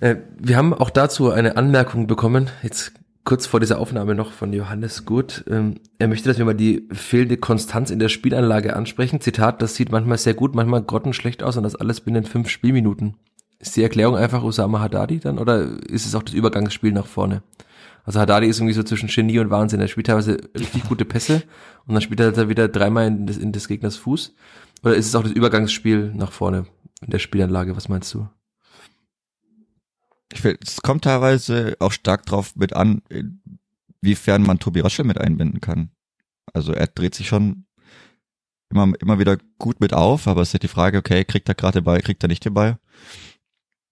[0.00, 2.92] Äh, wir haben auch dazu eine Anmerkung bekommen, jetzt
[3.24, 5.44] kurz vor dieser Aufnahme noch von Johannes Gut.
[5.48, 9.20] Ähm, er möchte, dass wir mal die fehlende Konstanz in der Spielanlage ansprechen.
[9.20, 13.16] Zitat, das sieht manchmal sehr gut, manchmal grottenschlecht aus und das alles binnen fünf Spielminuten.
[13.58, 17.42] Ist die Erklärung einfach Osama Haddadi dann oder ist es auch das Übergangsspiel nach vorne?
[18.04, 19.80] Also Haddadi ist irgendwie so zwischen Genie und Wahnsinn.
[19.80, 21.42] Er spielt teilweise richtig gute Pässe
[21.86, 24.34] und dann spielt er da wieder dreimal in des, in des Gegners Fuß.
[24.82, 26.66] Oder ist es auch das Übergangsspiel nach vorne
[27.00, 27.76] in der Spielanlage?
[27.76, 28.28] Was meinst du?
[30.32, 33.02] Ich finde, es kommt teilweise auch stark drauf mit an,
[34.00, 35.90] wiefern man Tobi Raschel mit einbinden kann.
[36.52, 37.66] Also er dreht sich schon
[38.70, 41.54] immer, immer wieder gut mit auf, aber es ist ja die Frage, okay, kriegt er
[41.54, 42.78] gerade den Ball, kriegt er nicht den Ball?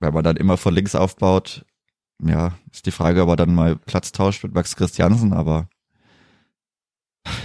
[0.01, 1.65] Wenn man dann immer von links aufbaut,
[2.23, 5.69] ja, ist die Frage, ob er dann mal Platz tauscht mit Max Christiansen, aber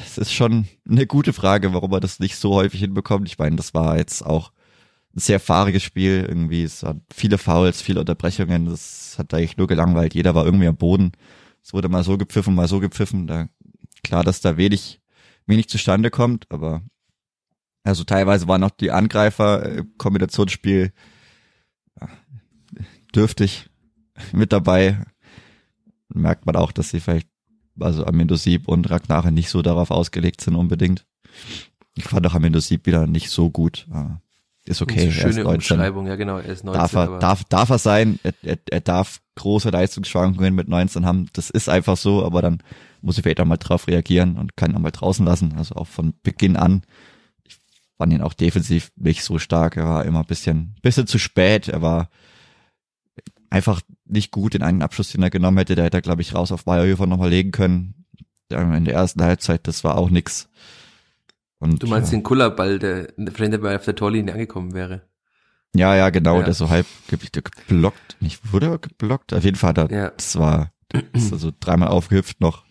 [0.05, 3.27] es ist schon eine gute Frage, warum er das nicht so häufig hinbekommt.
[3.27, 4.51] Ich meine, das war jetzt auch
[5.15, 6.63] ein sehr fahriges Spiel irgendwie.
[6.63, 8.65] Es hat viele Fouls, viele Unterbrechungen.
[8.65, 10.13] Das hat eigentlich nur gelangweilt.
[10.13, 11.11] Jeder war irgendwie am Boden.
[11.63, 13.27] Es wurde mal so gepfiffen, mal so gepfiffen.
[13.27, 13.47] Da,
[14.03, 15.01] klar, dass da wenig,
[15.45, 16.83] wenig zustande kommt, aber
[17.83, 20.91] also teilweise waren auch die Angreifer äh, Kombinationsspiel
[22.01, 22.09] ja,
[23.13, 23.69] dürftig
[24.31, 25.05] mit dabei.
[26.09, 27.27] Merkt man auch, dass sie vielleicht
[27.79, 31.05] also Amendo Sieb und Ragnare nicht so darauf ausgelegt sind unbedingt.
[31.95, 33.87] Ich fand auch Amendo Sieb wieder nicht so gut.
[34.65, 35.11] ist okay.
[35.11, 35.53] Schöne er ist 19.
[35.55, 36.81] Umschreibung, ja genau, er ist 19.
[36.81, 41.27] darf er, darf, darf er sein, er, er, er darf große Leistungsschwankungen mit 19 haben,
[41.33, 42.63] das ist einfach so, aber dann
[43.01, 45.75] muss ich vielleicht auch mal drauf reagieren und kann ihn auch mal draußen lassen, also
[45.75, 46.83] auch von Beginn an.
[47.43, 47.57] Ich
[47.97, 51.67] fand ihn auch defensiv nicht so stark, er war immer ein bisschen, bisschen zu spät,
[51.67, 52.09] er war
[53.49, 56.33] einfach nicht gut den einen Abschluss, den er genommen hätte, der hätte er, glaube ich,
[56.33, 58.05] raus auf Bayerhöfer nochmal legen können.
[58.49, 60.49] In der ersten Halbzeit, das war auch nix.
[61.59, 62.17] Und, du meinst ja.
[62.17, 65.01] den Kullerball, der bei auf der Torlinie angekommen wäre?
[65.75, 66.43] Ja, ja, genau, ja.
[66.43, 70.09] der so halb geblockt, nicht wurde er geblockt, auf jeden Fall hat er, ja.
[70.11, 70.71] das war,
[71.13, 72.63] ist also dreimal aufgehüpft noch.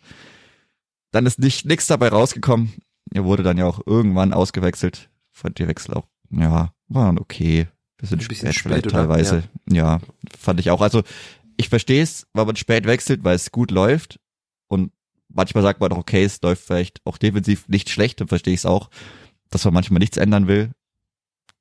[1.10, 2.72] Dann ist nicht nichts dabei rausgekommen.
[3.12, 5.10] Er wurde dann ja auch irgendwann ausgewechselt.
[5.32, 7.68] Fand die Wechsel auch, ja, waren okay.
[7.96, 9.44] Bisschen, Ein bisschen spät, spät vielleicht teilweise.
[9.68, 9.98] Ja.
[9.98, 10.00] ja,
[10.38, 10.80] fand ich auch.
[10.80, 11.02] Also
[11.56, 14.20] ich verstehe es, weil man spät wechselt, weil es gut läuft.
[14.66, 14.92] Und
[15.28, 18.60] manchmal sagt man doch, okay, es läuft vielleicht auch defensiv nicht schlecht, dann verstehe ich
[18.60, 18.90] es auch,
[19.50, 20.72] dass man manchmal nichts ändern will.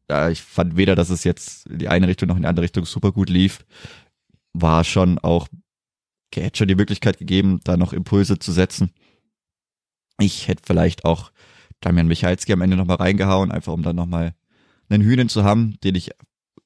[0.10, 2.64] Ja, ich fand weder, dass es jetzt in die eine Richtung noch in die andere
[2.64, 3.66] Richtung super gut lief.
[4.54, 5.48] War schon auch,
[6.34, 8.92] hätte schon die Möglichkeit gegeben, da noch Impulse zu setzen.
[10.20, 11.32] Ich hätte vielleicht auch
[11.82, 14.36] Damian Michalski am Ende nochmal reingehauen, einfach um dann nochmal
[14.94, 16.12] einen Hühnen zu haben, den ich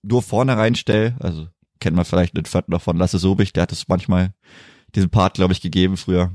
[0.04, 1.16] nur vorne reinstelle.
[1.20, 1.48] Also
[1.80, 4.34] kennt man vielleicht den Viertel noch von Lasse Sobich, der hat es manchmal
[4.96, 6.32] diesen Part, glaube ich, gegeben früher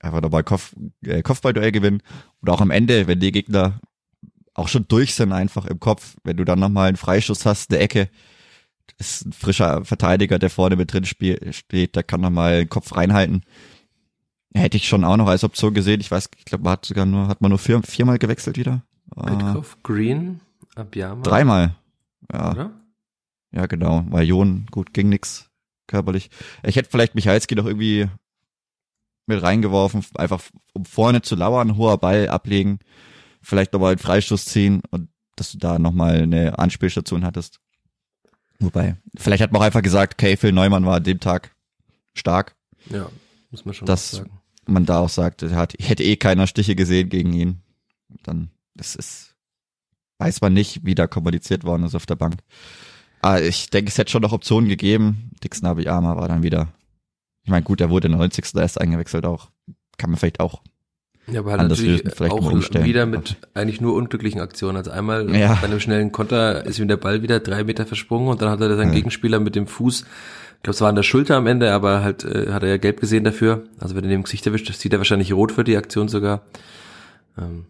[0.00, 2.02] einfach nochmal Kopf, äh, Kopfballduell gewinnen.
[2.40, 3.80] Und auch am Ende, wenn die Gegner
[4.54, 7.80] auch schon durch sind, einfach im Kopf, wenn du dann nochmal einen Freischuss hast, eine
[7.80, 8.08] Ecke,
[8.98, 12.96] ist ein frischer Verteidiger, der vorne mit drin spiel, steht, der kann nochmal den Kopf
[12.96, 13.42] reinhalten.
[14.54, 16.00] Hätte ich schon auch noch als Option gesehen.
[16.00, 18.82] Ich weiß, ich glaube, man hat sogar nur, hat man nur vier, viermal gewechselt wieder.
[19.14, 20.40] Petkov, Green,
[20.76, 21.22] Abiyama.
[21.22, 21.74] Dreimal.
[22.32, 22.52] Ja.
[22.52, 22.80] Oder?
[23.52, 24.04] Ja, genau.
[24.08, 25.50] Weil Jon, gut, ging nix
[25.86, 26.30] körperlich.
[26.62, 28.08] Ich hätte vielleicht Michalski noch irgendwie
[29.26, 32.78] mit reingeworfen, einfach um vorne zu lauern, hoher Ball ablegen,
[33.42, 37.60] vielleicht nochmal einen Freistoß ziehen und dass du da nochmal eine Anspielstation hattest.
[38.58, 41.54] Wobei, vielleicht hat man auch einfach gesagt, okay, Phil Neumann war an dem Tag
[42.14, 42.56] stark.
[42.88, 43.08] Ja,
[43.50, 44.30] muss man schon dass sagen.
[44.66, 47.62] man da auch sagt, er hat, ich hätte eh keiner Stiche gesehen gegen ihn.
[48.22, 49.35] Dann, das ist,
[50.18, 52.36] weiß man nicht, wie da kommuniziert worden ist auf der Bank.
[53.22, 55.30] Aber ich denke, es hätte schon noch Optionen gegeben.
[55.42, 56.68] Dixon Abiyama war dann wieder
[57.46, 58.56] ich meine, gut, er wurde in der 90.
[58.56, 59.50] erst eingewechselt auch.
[59.98, 60.62] Kann man vielleicht auch
[61.28, 64.76] ja, aber halt anders natürlich lösen, vielleicht auch wieder mit eigentlich nur unglücklichen Aktionen.
[64.76, 65.54] Also einmal ja.
[65.60, 68.60] bei einem schnellen Konter ist ihm der Ball wieder drei Meter versprungen und dann hat
[68.60, 68.94] er seinen ja.
[68.94, 72.24] Gegenspieler mit dem Fuß, ich glaube, es war an der Schulter am Ende, aber halt
[72.24, 73.64] äh, hat er ja gelb gesehen dafür.
[73.78, 76.42] Also wenn er dem Gesicht erwischt, sieht er wahrscheinlich rot für die Aktion sogar.
[77.38, 77.66] Ähm,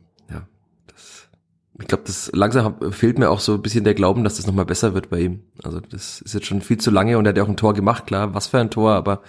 [1.79, 4.65] ich glaube, das langsam fehlt mir auch so ein bisschen der Glauben, dass das nochmal
[4.65, 5.43] besser wird bei ihm.
[5.63, 7.75] Also das ist jetzt schon viel zu lange und er hat ja auch ein Tor
[7.75, 9.23] gemacht, klar, was für ein Tor, aber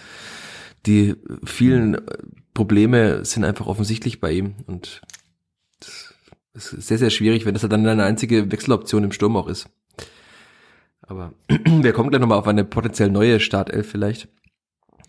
[0.86, 2.00] die vielen
[2.54, 5.02] Probleme sind einfach offensichtlich bei ihm und
[5.78, 9.68] das ist sehr, sehr schwierig, wenn das dann eine einzige Wechseloption im Sturm auch ist.
[11.02, 14.28] Aber wir kommen gleich nochmal auf eine potenziell neue Startelf vielleicht.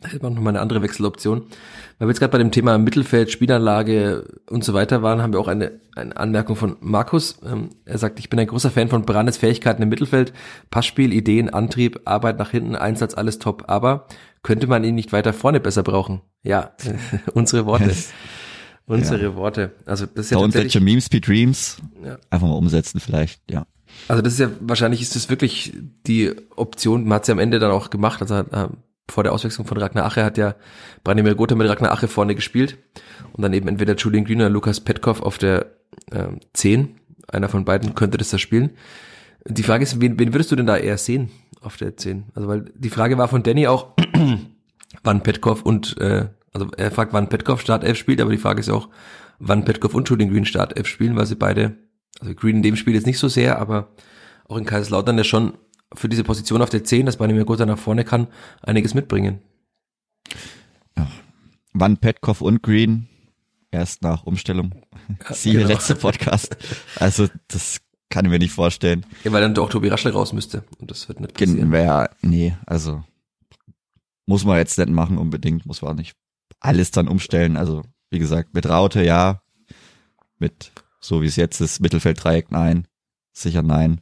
[0.01, 1.41] Da hätte man nochmal eine andere Wechseloption.
[1.97, 5.39] Weil wir jetzt gerade bei dem Thema Mittelfeld, Spielanlage und so weiter waren, haben wir
[5.39, 7.39] auch eine, eine Anmerkung von Markus.
[7.45, 10.31] Ähm, er sagt, ich bin ein großer Fan von Brandes Fähigkeiten im Mittelfeld.
[10.71, 13.65] Passspiel, Ideen, Antrieb, Arbeit nach hinten, Einsatz, alles top.
[13.67, 14.07] Aber
[14.41, 16.21] könnte man ihn nicht weiter vorne besser brauchen?
[16.43, 16.71] Ja,
[17.33, 17.93] unsere Worte.
[18.85, 19.35] unsere ja.
[19.35, 19.73] Worte.
[19.85, 21.77] Also das ist ja Don't let your memes be dreams.
[22.01, 22.17] Ja.
[22.29, 23.65] Einfach mal umsetzen vielleicht, ja.
[24.07, 25.73] Also das ist ja, wahrscheinlich ist das wirklich
[26.07, 28.69] die Option, man hat sie am Ende dann auch gemacht, also äh,
[29.11, 30.55] vor der Auswechslung von Ragnar Ache hat ja
[31.03, 32.77] Branimir Gotha mit Ragnar Ache vorne gespielt
[33.33, 35.67] und dann eben entweder Julian Green oder Lukas Petkov auf der
[36.11, 36.95] äh, 10.
[37.27, 38.71] Einer von beiden könnte das da spielen.
[39.45, 41.29] Die Frage ist, wen, wen würdest du denn da eher sehen
[41.61, 42.25] auf der 10?
[42.33, 43.93] Also weil die Frage war von Danny auch,
[45.03, 48.69] wann Petkov und äh, also er fragt, wann Petkov Startelf spielt, aber die Frage ist
[48.69, 48.89] auch,
[49.39, 51.75] wann Petkov und Julian Green Startelf spielen, weil sie beide,
[52.19, 53.89] also Green in dem Spiel jetzt nicht so sehr, aber
[54.47, 55.53] auch in Kaiserslautern der schon
[55.93, 58.27] für diese Position auf der 10, dass Branimir Gotha nach vorne kann,
[58.61, 59.39] einiges mitbringen.
[60.97, 61.07] Ja.
[61.73, 63.07] Wann Petkov und Green
[63.71, 64.73] erst nach Umstellung.
[65.27, 65.67] Ja, Siehe genau.
[65.67, 66.57] letzte Podcast.
[66.97, 69.05] Also das kann ich mir nicht vorstellen.
[69.23, 70.63] Ja, weil dann doch Tobi Raschel raus müsste.
[70.79, 71.71] Und das wird nicht passieren.
[71.71, 73.03] Wär, nee, also
[74.25, 76.15] muss man jetzt nicht machen unbedingt, muss man nicht
[76.59, 77.57] alles dann umstellen.
[77.57, 79.41] Also, wie gesagt, mit Raute ja,
[80.37, 82.87] mit so wie es jetzt ist, Mittelfelddreieck nein,
[83.31, 84.01] sicher nein.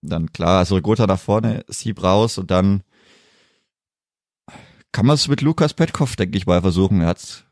[0.00, 2.82] Dann klar, also Gotha nach vorne, Sieb raus und dann
[4.92, 7.00] kann man es mit Lukas Petkov, denke ich mal, versuchen.
[7.00, 7.44] Er hat's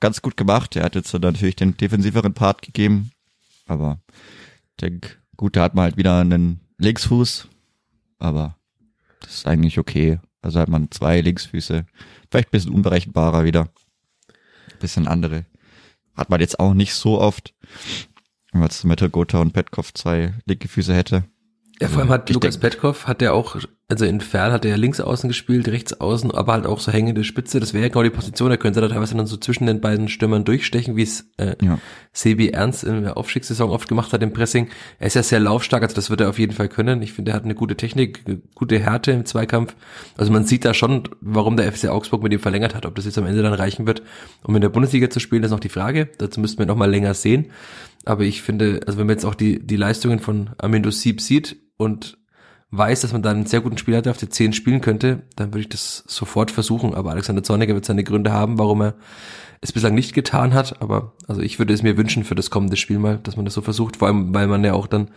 [0.00, 0.76] ganz gut gemacht.
[0.76, 3.10] Er hat jetzt natürlich den defensiveren Part gegeben,
[3.66, 4.00] aber
[4.70, 7.48] ich denke, gut, da hat man halt wieder einen Linksfuß,
[8.18, 8.56] aber
[9.20, 10.18] das ist eigentlich okay.
[10.42, 11.84] Also hat man zwei Linksfüße,
[12.30, 13.68] vielleicht ein bisschen unberechenbarer wieder,
[14.72, 15.44] ein bisschen andere.
[16.14, 17.54] Hat man jetzt auch nicht so oft,
[18.50, 21.24] wenn man jetzt mit Gotha und Petkov zwei linke Füße hätte.
[21.80, 23.56] Ja, vor allem hat Ich Lukas denk- Petkov, hat der auch,
[23.88, 26.92] also in Fern hat er ja links außen gespielt, rechts außen, aber halt auch so
[26.92, 27.58] hängende Spitze.
[27.58, 29.80] Das wäre ja genau die Position, da könnte er da teilweise dann so zwischen den
[29.80, 31.78] beiden Stürmern durchstechen, wie es äh, Ja.
[32.12, 34.68] Sebi Ernst in der Aufstiegssaison oft gemacht hat im Pressing.
[34.98, 37.00] Er ist ja sehr laufstark, also das wird er auf jeden Fall können.
[37.00, 39.74] Ich finde, er hat eine gute Technik, eine gute Härte im Zweikampf.
[40.18, 42.84] Also man sieht da schon, warum der FC Augsburg mit ihm verlängert hat.
[42.84, 44.02] Ob das jetzt am Ende dann reichen wird,
[44.42, 46.10] um in der Bundesliga zu spielen, ist noch die Frage.
[46.18, 47.46] Dazu müssten wir noch mal länger sehen.
[48.04, 51.56] Aber ich finde, also wenn man jetzt auch die, die Leistungen von Amindo Sieb sieht
[51.80, 52.18] und
[52.70, 55.22] weiß, dass man da einen sehr guten Spieler hat, der auf der 10 spielen könnte,
[55.34, 56.94] dann würde ich das sofort versuchen.
[56.94, 58.94] Aber Alexander Zorniger wird seine Gründe haben, warum er
[59.60, 60.80] es bislang nicht getan hat.
[60.80, 63.54] Aber also ich würde es mir wünschen für das kommende Spiel mal, dass man das
[63.54, 63.96] so versucht.
[63.96, 65.10] Vor allem, weil man ja auch dann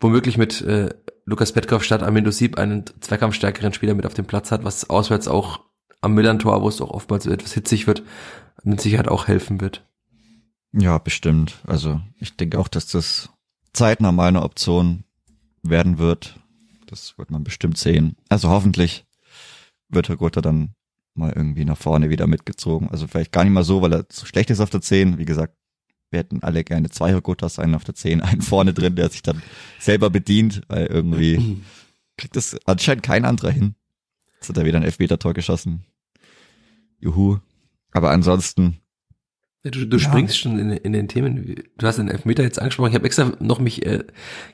[0.00, 0.90] womöglich mit äh,
[1.24, 5.28] Lukas Petkov statt Amindo Sieb einen zweikampfstärkeren Spieler mit auf dem Platz hat, was auswärts
[5.28, 5.60] auch
[6.02, 8.02] am Millantor, wo es auch oftmals etwas hitzig wird,
[8.62, 9.86] mit Sicherheit auch helfen wird.
[10.72, 11.62] Ja, bestimmt.
[11.66, 13.30] Also ich denke auch, dass das
[13.72, 15.04] zeitnah mal eine Option
[15.64, 16.38] werden wird.
[16.86, 18.16] Das wird man bestimmt sehen.
[18.28, 19.04] Also hoffentlich
[19.88, 20.74] wird Herr Gutter dann
[21.14, 22.90] mal irgendwie nach vorne wieder mitgezogen.
[22.90, 25.18] Also vielleicht gar nicht mal so, weil er so schlecht ist auf der 10.
[25.18, 25.56] Wie gesagt,
[26.10, 29.08] wir hätten alle gerne zwei Herr Gutters, einen auf der 10, einen vorne drin, der
[29.10, 29.42] sich dann
[29.78, 31.62] selber bedient, weil irgendwie
[32.16, 33.74] kriegt das anscheinend kein anderer hin.
[34.36, 35.84] Jetzt hat er wieder ein Elfmeter-Tor geschossen.
[36.98, 37.38] Juhu.
[37.92, 38.78] Aber ansonsten,
[39.64, 39.98] Du, du Ja.
[40.10, 41.54] springst schon in, in den Themen.
[41.78, 42.90] Du hast den Elfmeter jetzt angesprochen.
[42.90, 44.04] Ich habe extra noch mich, äh,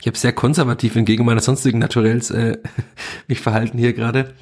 [0.00, 2.58] ich habe sehr konservativ entgegen meiner sonstigen Naturells äh,
[3.28, 4.34] mich verhalten hier gerade.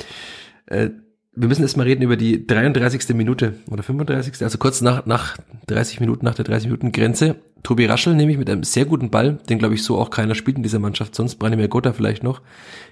[0.67, 0.91] Äh,
[1.35, 3.15] wir müssen erstmal reden über die 33.
[3.15, 4.43] Minute oder 35.
[4.43, 5.37] Also kurz nach, nach
[5.69, 7.37] 30 Minuten, nach der 30 Minuten Grenze.
[7.63, 10.57] Tobi Raschel nämlich mit einem sehr guten Ball, den glaube ich so auch keiner spielt
[10.57, 12.41] in dieser Mannschaft, sonst Branimir Gotha vielleicht noch,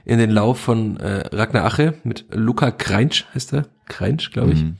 [0.05, 3.67] in den Lauf von äh, Ragnar Ache mit Luca Kreinsch, heißt er?
[3.89, 4.63] Kreinsch, glaube ich.
[4.65, 4.73] mh,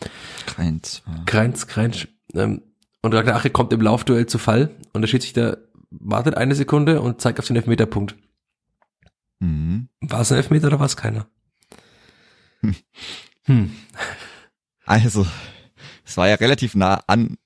[0.47, 1.03] keins.
[1.07, 2.07] äh, Kreinz, Kreinz.
[2.35, 2.63] Ähm,
[3.07, 5.59] und Ragnar Ache kommt im Laufduell zu Fall und der Schiedsrichter
[5.91, 8.17] wartet eine Sekunde und zeigt auf den Elfmeterpunkt.
[9.39, 9.89] Mhm.
[10.01, 11.29] War es ein Elfmeter oder war es keiner?
[13.49, 13.71] Hm.
[14.85, 15.25] Also,
[16.05, 17.37] es war ja relativ nah an.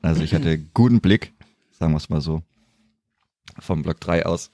[0.00, 1.34] Also ich hatte guten Blick,
[1.78, 2.42] sagen wir es mal so,
[3.58, 4.50] vom Block 3 aus.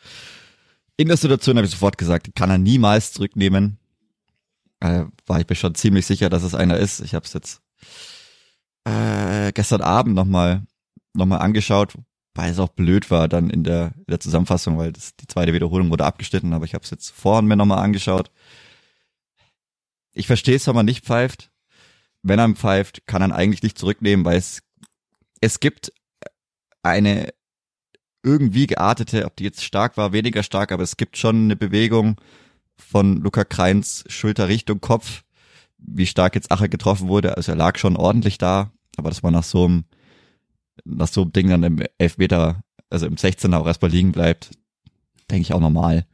[0.97, 3.79] In der Situation habe ich sofort gesagt, kann er niemals zurücknehmen.
[4.81, 6.99] Äh, war ich mir schon ziemlich sicher, dass es einer ist.
[6.99, 7.63] Ich habe es jetzt
[8.85, 10.63] äh, gestern Abend nochmal
[11.15, 11.95] noch mal angeschaut,
[12.35, 15.53] weil es auch blöd war dann in der, in der Zusammenfassung, weil das, die zweite
[15.53, 18.31] Wiederholung wurde abgeschnitten, aber ich habe es jetzt vorhin mir nochmal angeschaut.
[20.13, 21.51] Ich verstehe es, wenn man nicht pfeift.
[22.23, 24.63] Wenn er pfeift, kann er eigentlich nicht zurücknehmen, weil es,
[25.41, 25.93] es gibt
[26.83, 27.33] eine
[28.23, 32.21] irgendwie geartete, ob die jetzt stark war, weniger stark, aber es gibt schon eine Bewegung
[32.77, 35.25] von Luca Kreins Schulter Richtung Kopf,
[35.85, 37.37] wie stark jetzt Ache getroffen wurde.
[37.37, 39.85] Also er lag schon ordentlich da, aber das war nach so einem,
[40.85, 44.51] nach so einem Ding dann im Elfmeter, also im 16er auch erstmal liegen bleibt,
[45.31, 46.07] denke ich auch normal.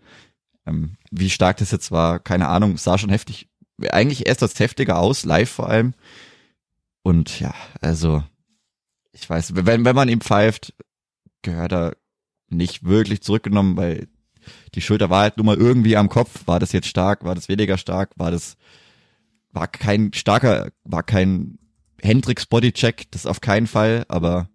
[0.66, 3.48] Ähm, wie stark das jetzt war, keine Ahnung, sah schon heftig,
[3.90, 5.94] eigentlich erst das heftiger aus, live vor allem.
[7.02, 8.22] Und ja, also,
[9.12, 10.74] ich weiß, wenn, wenn man ihm pfeift,
[11.42, 11.96] gehört er
[12.50, 14.08] nicht wirklich zurückgenommen, weil
[14.74, 16.46] die Schulter war halt nur mal irgendwie am Kopf.
[16.46, 17.24] War das jetzt stark?
[17.24, 18.10] War das weniger stark?
[18.16, 18.56] War das,
[19.52, 21.58] war kein starker, war kein
[22.00, 24.48] Hendrix Bodycheck, das auf keinen Fall, aber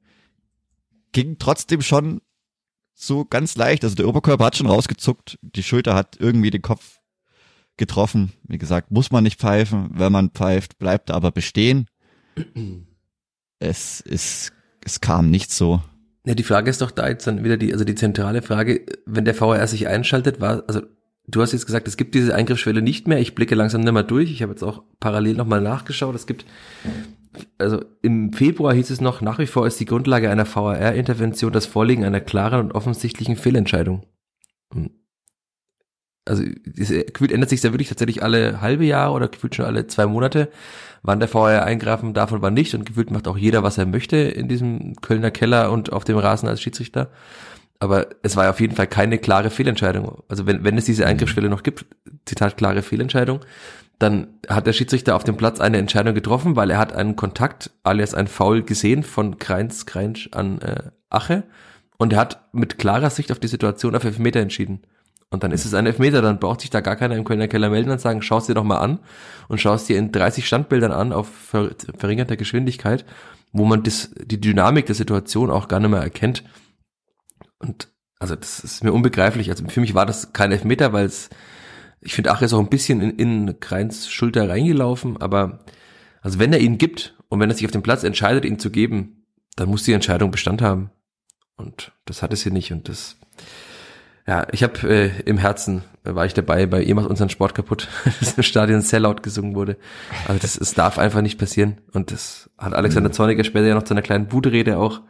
[1.12, 2.22] ging trotzdem schon
[2.94, 3.84] so ganz leicht.
[3.84, 7.00] Also der Oberkörper hat schon rausgezuckt, die Schulter hat irgendwie den Kopf
[7.78, 8.34] getroffen.
[8.44, 9.90] Wie gesagt, muss man nicht pfeifen.
[9.94, 11.88] Wenn man pfeift, bleibt er aber bestehen.
[13.60, 14.52] Es ist,
[14.84, 15.82] es kam nicht so.
[16.26, 19.24] Ja, die Frage ist doch da jetzt dann wieder die, also die zentrale Frage, wenn
[19.24, 20.82] der VAR sich einschaltet, war, also
[21.28, 23.20] du hast jetzt gesagt, es gibt diese Eingriffsschwelle nicht mehr.
[23.20, 24.32] Ich blicke langsam nicht mehr durch.
[24.32, 26.16] Ich habe jetzt auch parallel nochmal nachgeschaut.
[26.16, 26.46] Es gibt,
[27.58, 31.66] also im Februar hieß es noch, nach wie vor ist die Grundlage einer VAR-Intervention das
[31.66, 34.06] Vorliegen einer klaren und offensichtlichen Fehlentscheidung.
[34.74, 34.92] Hm.
[36.26, 40.06] Also gefühlt ändert sich ja wirklich tatsächlich alle halbe Jahre oder gefühlt schon alle zwei
[40.06, 40.50] Monate,
[41.02, 42.74] wann der VAR eingreifen darf und wann nicht.
[42.76, 46.18] Und gefühlt macht auch jeder, was er möchte in diesem Kölner Keller und auf dem
[46.18, 47.12] Rasen als Schiedsrichter.
[47.84, 50.24] Aber es war auf jeden Fall keine klare Fehlentscheidung.
[50.30, 51.86] Also wenn, wenn es diese Eingriffsschwelle noch gibt,
[52.24, 53.42] Zitat klare Fehlentscheidung,
[54.00, 57.72] dann hat der Schiedsrichter auf dem Platz eine Entscheidung getroffen, weil er hat einen Kontakt,
[57.84, 61.44] alias ein Foul gesehen von Kreins, Kreinsch an äh, Ache
[61.98, 64.84] und er hat mit klarer Sicht auf die Situation auf Elfmeter entschieden.
[65.30, 67.70] Und dann ist es ein Elfmeter, dann braucht sich da gar keiner im Kölner Keller
[67.70, 69.00] melden und sagen, schau es dir doch mal an
[69.50, 73.04] und schau es dir in 30 Standbildern an auf ver verringerter Geschwindigkeit,
[73.52, 76.46] wo man das, die Dynamik der Situation auch gar nicht mehr erkennt.
[77.64, 77.88] Und
[78.20, 79.50] also das ist mir unbegreiflich.
[79.50, 81.30] Also für mich war das kein Elfmeter, weil es,
[82.02, 85.60] ich finde, Ach ist auch ein bisschen in, in Kreins Schulter reingelaufen, aber
[86.22, 88.70] also wenn er ihn gibt und wenn er sich auf dem Platz entscheidet, ihn zu
[88.70, 90.92] geben, dann muss die Entscheidung Bestand haben.
[91.56, 93.18] Und das hat es hier nicht und das
[94.26, 97.56] Ja, ich habe äh, im Herzen äh, war ich dabei, bei ihr macht unseren Sport
[97.56, 97.88] kaputt,
[98.20, 99.78] dass im Stadion Sellout gesungen wurde.
[100.28, 101.82] Also das, das darf einfach nicht passieren.
[101.92, 105.02] Und das hat Alexander Zorniger später ja noch zu einer kleinen Wutrede auch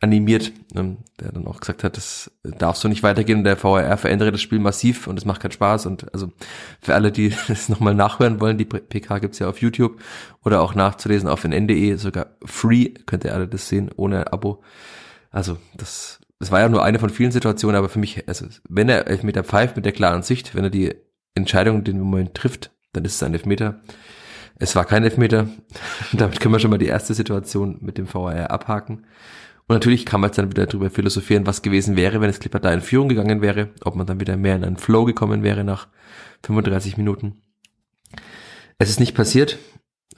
[0.00, 4.30] animiert, ähm, der dann auch gesagt hat, das darf so nicht weitergehen der VRR verändere
[4.30, 6.32] das Spiel massiv und es macht keinen Spaß und also
[6.80, 10.00] für alle, die das nochmal nachhören wollen, die PK gibt's ja auf YouTube
[10.44, 14.62] oder auch nachzulesen auf nn.de, sogar free, könnt ihr alle das sehen, ohne Abo.
[15.30, 18.90] Also das, das war ja nur eine von vielen Situationen, aber für mich, also wenn
[18.90, 20.94] er Elfmeter pfeift mit der klaren Sicht, wenn er die
[21.34, 23.80] Entscheidung den Moment trifft, dann ist es ein Elfmeter.
[24.58, 25.48] Es war kein Elfmeter.
[26.12, 29.06] Damit können wir schon mal die erste Situation mit dem VAR abhaken.
[29.68, 32.60] Und natürlich kann man jetzt dann wieder darüber philosophieren, was gewesen wäre, wenn es Clipper
[32.60, 35.64] da in Führung gegangen wäre, ob man dann wieder mehr in einen Flow gekommen wäre
[35.64, 35.88] nach
[36.44, 37.42] 35 Minuten.
[38.78, 39.58] Es ist nicht passiert.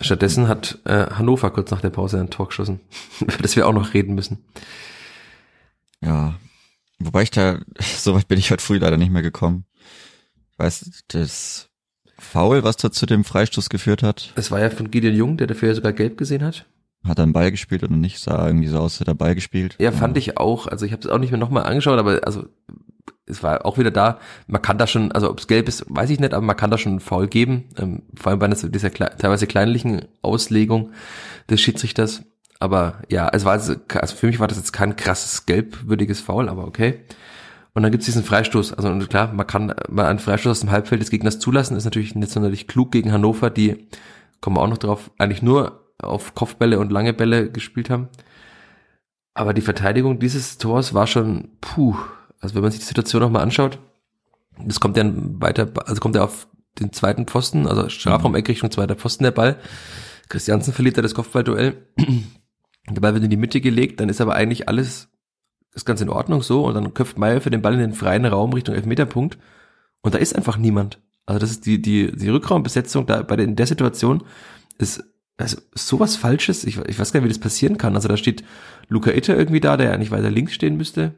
[0.00, 2.80] Stattdessen hat äh, Hannover kurz nach der Pause ein Tor geschossen,
[3.20, 4.44] über das wir auch noch reden müssen.
[6.00, 6.38] Ja,
[6.98, 9.64] wobei ich da, so weit bin ich heute früh leider nicht mehr gekommen.
[10.52, 11.70] Ich weiß, das
[12.18, 14.32] Foul, was da zu dem Freistoß geführt hat.
[14.36, 16.66] Es war ja von Gideon Jung, der dafür ja sogar gelb gesehen hat.
[17.04, 18.18] Hat er einen Ball gespielt oder nicht?
[18.18, 19.76] Sah irgendwie so aus, hätte er Ball gespielt.
[19.78, 20.18] Ja, fand ja.
[20.18, 20.66] ich auch.
[20.66, 22.46] Also ich habe es auch nicht mehr nochmal angeschaut, aber also
[23.26, 24.18] es war auch wieder da.
[24.46, 26.70] Man kann da schon, also ob es gelb ist, weiß ich nicht, aber man kann
[26.70, 27.64] da schon einen Foul geben.
[27.78, 30.92] Ähm, vor allem bei dieser teilweise kleinlichen Auslegung
[31.48, 32.22] des Schiedsrichters.
[32.58, 36.48] Aber ja, es war also, also für mich war das jetzt kein krasses gelbwürdiges Foul,
[36.48, 37.00] aber okay.
[37.74, 38.72] Und dann gibt's diesen Freistoß.
[38.72, 41.84] Also und klar, man kann mal einen Freistoß aus dem Halbfeld des Gegners zulassen, ist
[41.84, 43.86] natürlich nicht sonderlich klug gegen Hannover, die,
[44.40, 48.08] kommen wir auch noch drauf, eigentlich nur auf Kopfbälle und lange Bälle gespielt haben.
[49.34, 51.96] Aber die Verteidigung dieses Tors war schon, puh,
[52.40, 53.78] also wenn man sich die Situation nochmal anschaut,
[54.64, 58.96] das kommt dann weiter, also kommt er auf den zweiten Pfosten, also Strafraum-Eck Richtung zweiter
[58.96, 59.56] Pfosten der Ball.
[60.28, 61.86] Christiansen verliert da das Kopfballduell.
[62.90, 65.08] Der Ball wird in die Mitte gelegt, dann ist aber eigentlich alles,
[65.74, 68.24] ist ganz in Ordnung so und dann köpft Meier für den Ball in den freien
[68.24, 69.38] Raum Richtung Elfmeterpunkt
[70.00, 70.98] und da ist einfach niemand.
[71.26, 74.24] Also das ist die, die, die Rückraumbesetzung da bei der, in der Situation
[74.78, 75.04] ist
[75.38, 77.94] also sowas Falsches, ich, ich weiß gar nicht, wie das passieren kann.
[77.94, 78.44] Also da steht
[78.88, 81.14] Luca Itter irgendwie da, der eigentlich weiter links stehen müsste.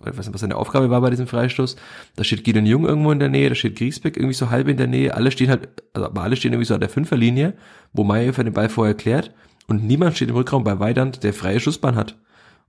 [0.00, 1.76] Ich weiß nicht, was seine Aufgabe war bei diesem Freistoß.
[2.16, 4.76] Da steht Gideon Jung irgendwo in der Nähe, da steht Griesbeck irgendwie so halb in
[4.76, 5.14] der Nähe.
[5.14, 7.54] Alle stehen halt, also aber alle stehen irgendwie so an der Fünferlinie,
[7.92, 9.32] wo Meier für den Ball vorher klärt.
[9.68, 12.18] Und niemand steht im Rückraum bei Weidand, der freie Schussbahn hat.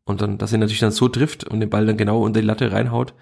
[0.06, 2.46] Und dann, dass er natürlich dann so trifft und den Ball dann genau unter die
[2.46, 3.14] Latte reinhaut.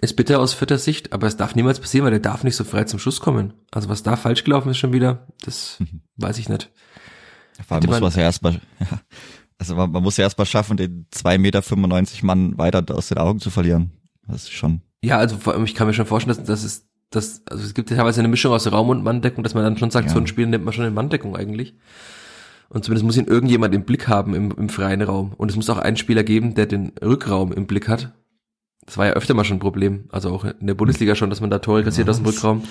[0.00, 2.64] Ist bitter aus vierter Sicht, aber es darf niemals passieren, weil der darf nicht so
[2.64, 3.54] frei zum Schuss kommen.
[3.70, 6.02] Also was da falsch gelaufen ist schon wieder, das mhm.
[6.16, 6.70] weiß ich nicht.
[7.66, 9.00] Vor allem muss man ja erstmal, ja,
[9.58, 11.62] also man, man muss ja erstmal schaffen, den zwei Meter
[12.22, 13.92] Mann weiter aus den Augen zu verlieren.
[14.28, 14.82] Das ist schon.
[15.02, 17.72] Ja, also vor allem, ich kann mir schon vorstellen, dass, dass es, dass, also es
[17.72, 20.12] gibt ja teilweise eine Mischung aus Raum und Manndeckung, dass man dann schon sagt, ja.
[20.12, 21.74] so ein Spiel nimmt man schon in Manndeckung eigentlich.
[22.68, 25.32] Und zumindest muss ihn irgendjemand im Blick haben im, im freien Raum.
[25.36, 28.12] Und es muss auch einen Spieler geben, der den Rückraum im Blick hat
[28.86, 30.08] das war ja öfter mal schon ein Problem.
[30.10, 32.16] Also auch in der Bundesliga schon, dass man da Tore kassiert Was?
[32.16, 32.64] aus dem Rückraum.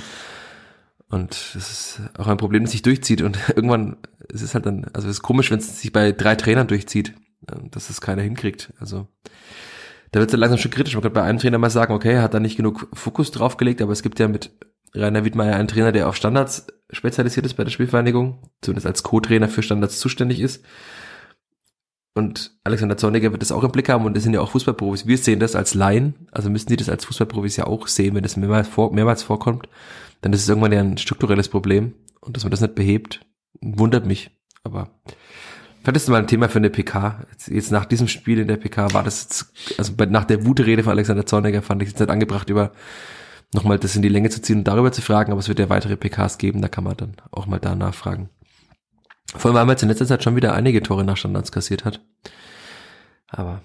[1.09, 3.21] Und das ist auch ein Problem, das sich durchzieht.
[3.21, 3.97] Und irgendwann
[4.29, 7.13] ist es halt dann, also es ist komisch, wenn es sich bei drei Trainern durchzieht,
[7.51, 8.73] ähm, dass es keiner hinkriegt.
[8.79, 9.07] Also
[10.11, 10.93] da wird es dann langsam schon kritisch.
[10.93, 13.81] Man könnte bei einem Trainer mal sagen, okay, er hat da nicht genug Fokus draufgelegt,
[13.81, 14.51] aber es gibt ja mit
[14.93, 19.49] Rainer Wiedmeier einen Trainer, der auf Standards spezialisiert ist bei der Spielvereinigung, zumindest als Co-Trainer
[19.49, 20.63] für Standards zuständig ist.
[22.17, 25.05] Und Alexander Zorniger wird das auch im Blick haben und das sind ja auch Fußballprofis.
[25.05, 28.23] Wir sehen das als Laien, also müssen die das als Fußballprofis ja auch sehen, wenn
[28.23, 29.67] das mehrmals, vor, mehrmals vorkommt,
[30.21, 33.19] dann ist es irgendwann ja ein strukturelles Problem und dass man das nicht behebt,
[33.59, 34.31] wundert mich.
[34.63, 34.89] Aber
[35.83, 37.25] vielleicht ist mal ein Thema für eine PK.
[37.31, 40.45] Jetzt, jetzt, nach diesem Spiel in der PK war das jetzt, also bei, nach der
[40.45, 42.71] Wutrede von Alexander Zorniger fand ich es nicht angebracht, über
[43.53, 45.67] nochmal das in die Länge zu ziehen und darüber zu fragen, aber es wird ja
[45.67, 48.29] weitere PKs geben, da kann man dann auch mal da nachfragen.
[49.31, 51.85] Vor allem, weil man jetzt in letzter Zeit schon wieder einige Tore nach Standards kassiert
[51.85, 52.01] hat.
[53.27, 53.61] Aber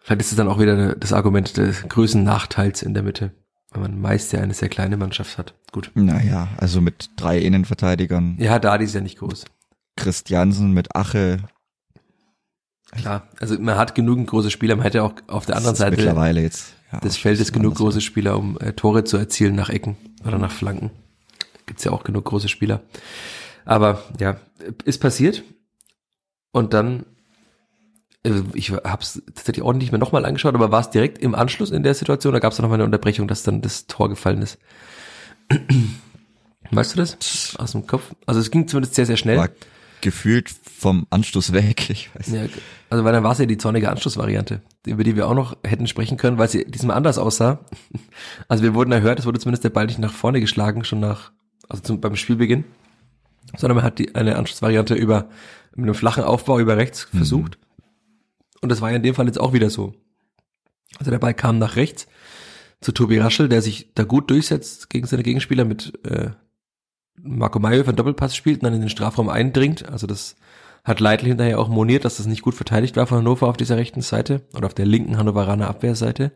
[0.00, 3.32] vielleicht ist es dann auch wieder das Argument des größten Nachteils in der Mitte,
[3.70, 5.54] weil man meist ja eine sehr kleine Mannschaft hat.
[5.72, 5.90] Gut.
[5.94, 8.36] Naja, also mit drei Innenverteidigern.
[8.38, 9.44] Ja, Dadi ist ja nicht groß.
[9.96, 11.38] Christiansen mit Ache.
[12.92, 16.40] Klar, also man hat genügend große Spieler, man hätte auch auf der anderen Seite mittlerweile
[16.40, 19.96] jetzt ja, des Feldes genug große Spieler, um äh, Tore zu erzielen nach Ecken
[20.26, 20.90] oder nach Flanken.
[21.66, 22.80] Gibt's ja auch genug große Spieler.
[23.68, 24.38] Aber ja,
[24.84, 25.44] ist passiert.
[26.52, 27.04] Und dann,
[28.24, 31.34] äh, ich habe es tatsächlich auch nicht mehr nochmal angeschaut, aber war es direkt im
[31.34, 34.08] Anschluss in der Situation, da gab es noch mal eine Unterbrechung, dass dann das Tor
[34.08, 34.58] gefallen ist.
[36.70, 38.14] Weißt du das aus dem Kopf?
[38.24, 39.36] Also es ging zumindest sehr, sehr schnell.
[39.36, 39.50] War
[40.00, 41.90] gefühlt vom Anschluss weg.
[41.90, 42.46] Ich weiß ja,
[42.88, 45.86] also weil dann war es ja die zornige Anschlussvariante, über die wir auch noch hätten
[45.86, 47.66] sprechen können, weil sie diesmal anders aussah.
[48.48, 51.32] Also wir wurden erhört, es wurde zumindest der Ball nicht nach vorne geschlagen, schon nach,
[51.68, 52.64] also zum, beim Spielbeginn
[53.56, 55.28] sondern man hat die, eine Anschlussvariante über
[55.74, 57.18] mit einem flachen Aufbau über rechts mhm.
[57.18, 57.58] versucht.
[58.60, 59.94] Und das war ja in dem Fall jetzt auch wieder so.
[60.98, 62.08] Also der Ball kam nach rechts
[62.80, 66.30] zu Tobi Raschel, der sich da gut durchsetzt gegen seine Gegenspieler mit äh,
[67.20, 69.88] Marco Mayo für einen Doppelpass spielt und dann in den Strafraum eindringt.
[69.88, 70.36] Also das
[70.84, 73.76] hat Leitl hinterher auch moniert, dass das nicht gut verteidigt war von Hannover auf dieser
[73.76, 76.32] rechten Seite oder auf der linken Hannoveraner Abwehrseite.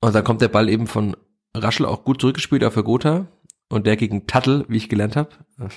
[0.00, 1.16] Und dann kommt der Ball eben von
[1.54, 3.26] Raschel auch gut zurückgespielt auf Gotha
[3.72, 5.30] und der gegen Tattel, wie ich gelernt habe.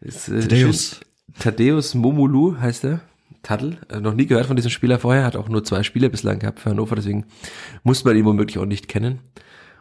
[0.00, 1.00] Ist, äh, Thaddeus.
[1.38, 3.00] Thaddeus Momulu heißt er.
[3.42, 6.38] Tattel, äh, noch nie gehört von diesem Spieler vorher, hat auch nur zwei Spiele bislang
[6.40, 7.24] gehabt für Hannover, deswegen
[7.84, 9.20] muss man ihn womöglich auch nicht kennen.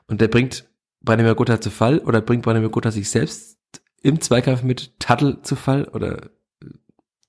[0.07, 0.69] Und der bringt
[1.01, 3.59] Branimir Gotha zu Fall oder bringt Branimir Gotha sich selbst
[4.01, 6.29] im Zweikampf mit Tattel zu Fall oder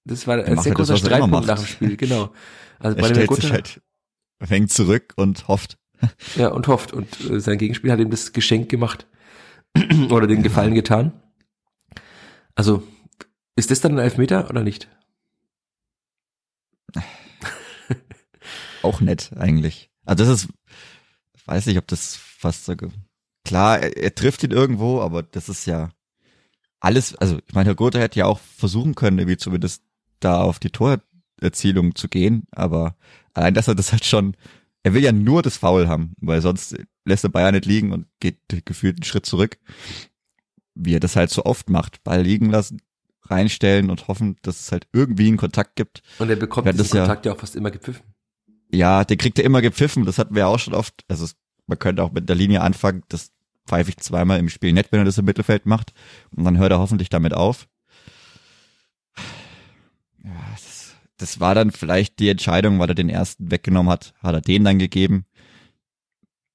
[0.05, 2.33] das war ein sehr das, großer er immer Streitpunkt nach dem Spiel, genau.
[2.79, 3.81] Also Er stellt sich Gotha, halt,
[4.41, 5.79] fängt zurück und hofft.
[6.37, 6.93] ja, und hofft.
[6.93, 9.07] Und äh, sein Gegenspiel hat ihm das Geschenk gemacht
[10.11, 11.13] oder den Gefallen getan.
[12.55, 12.83] Also,
[13.57, 14.89] ist das dann ein Elfmeter oder nicht?
[18.83, 19.91] Auch nett eigentlich.
[20.05, 20.49] Also das ist,
[21.47, 22.75] weiß nicht, ob das fast so,
[23.45, 25.91] klar, er, er trifft ihn irgendwo, aber das ist ja
[26.81, 29.83] alles, also ich meine, Herr Gotha hätte ja auch versuchen können, irgendwie zumindest
[30.19, 32.97] da auf die Torerzielung zu gehen, aber
[33.35, 34.37] allein, dass er das halt schon,
[34.83, 36.77] er will ja nur das Foul haben, weil sonst
[37.11, 39.59] lässt er Bayern nicht liegen und geht gefühlt einen Schritt zurück,
[40.75, 42.81] wie er das halt so oft macht, Ball liegen lassen,
[43.25, 46.03] reinstellen und hoffen, dass es halt irgendwie einen Kontakt gibt.
[46.19, 48.03] Und er bekommt Ja, diesen das ja- Kontakt ja auch fast immer gepfiffen.
[48.73, 51.05] Ja, den kriegt er immer gepfiffen, das hatten wir auch schon oft.
[51.09, 51.27] Also
[51.67, 53.33] man könnte auch mit der Linie anfangen, das
[53.67, 55.93] pfeife ich zweimal im Spiel nett, wenn er das im Mittelfeld macht.
[56.35, 57.69] Und dann hört er hoffentlich damit auf.
[60.25, 64.35] Ja, das, das war dann vielleicht die Entscheidung, weil er den ersten weggenommen hat, hat
[64.35, 65.25] er den dann gegeben.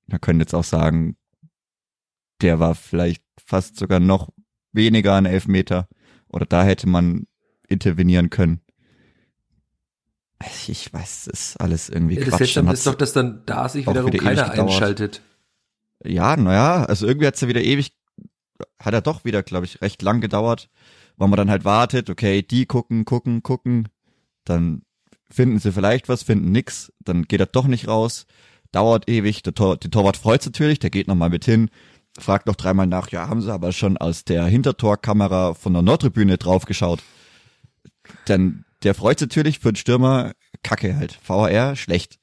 [0.08, 1.18] Man könnte jetzt auch sagen,
[2.42, 4.30] der war vielleicht fast sogar noch
[4.72, 5.88] weniger an Elfmeter.
[6.28, 7.28] Oder da hätte man
[7.68, 8.62] intervenieren können.
[10.68, 12.58] Ich weiß, das ist alles irgendwie Ja, das Quatsch.
[12.58, 15.22] Dann ist doch, dass dann da sich wiederum wieder keiner einschaltet.
[16.04, 17.94] ja, naja, also irgendwie hat's ja wieder ewig,
[18.80, 20.70] hat er doch wieder, glaube ich, recht lang gedauert,
[21.18, 23.88] weil man dann halt wartet, okay, die gucken, gucken, gucken,
[24.44, 24.84] dann
[25.30, 28.26] finden sie vielleicht was, finden nix, dann geht er doch nicht raus,
[28.76, 31.70] dauert ewig, der, Tor, der Torwart freut sich natürlich, der geht nochmal mit hin,
[32.20, 36.38] fragt noch dreimal nach, ja, haben sie aber schon aus der Hintertorkamera von der Nordtribüne
[36.38, 37.02] draufgeschaut.
[38.26, 42.20] Dann, der freut sich natürlich für den Stürmer, kacke halt, VAR, schlecht.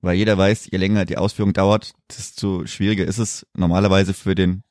[0.00, 4.62] Weil jeder weiß, je länger die Ausführung dauert, desto schwieriger ist es normalerweise für den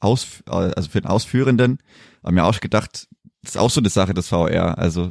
[0.00, 1.78] Aus, also für den Ausführenden.
[2.22, 3.08] Haben mir auch gedacht,
[3.42, 4.76] das ist auch so eine Sache des VR.
[4.76, 5.10] Also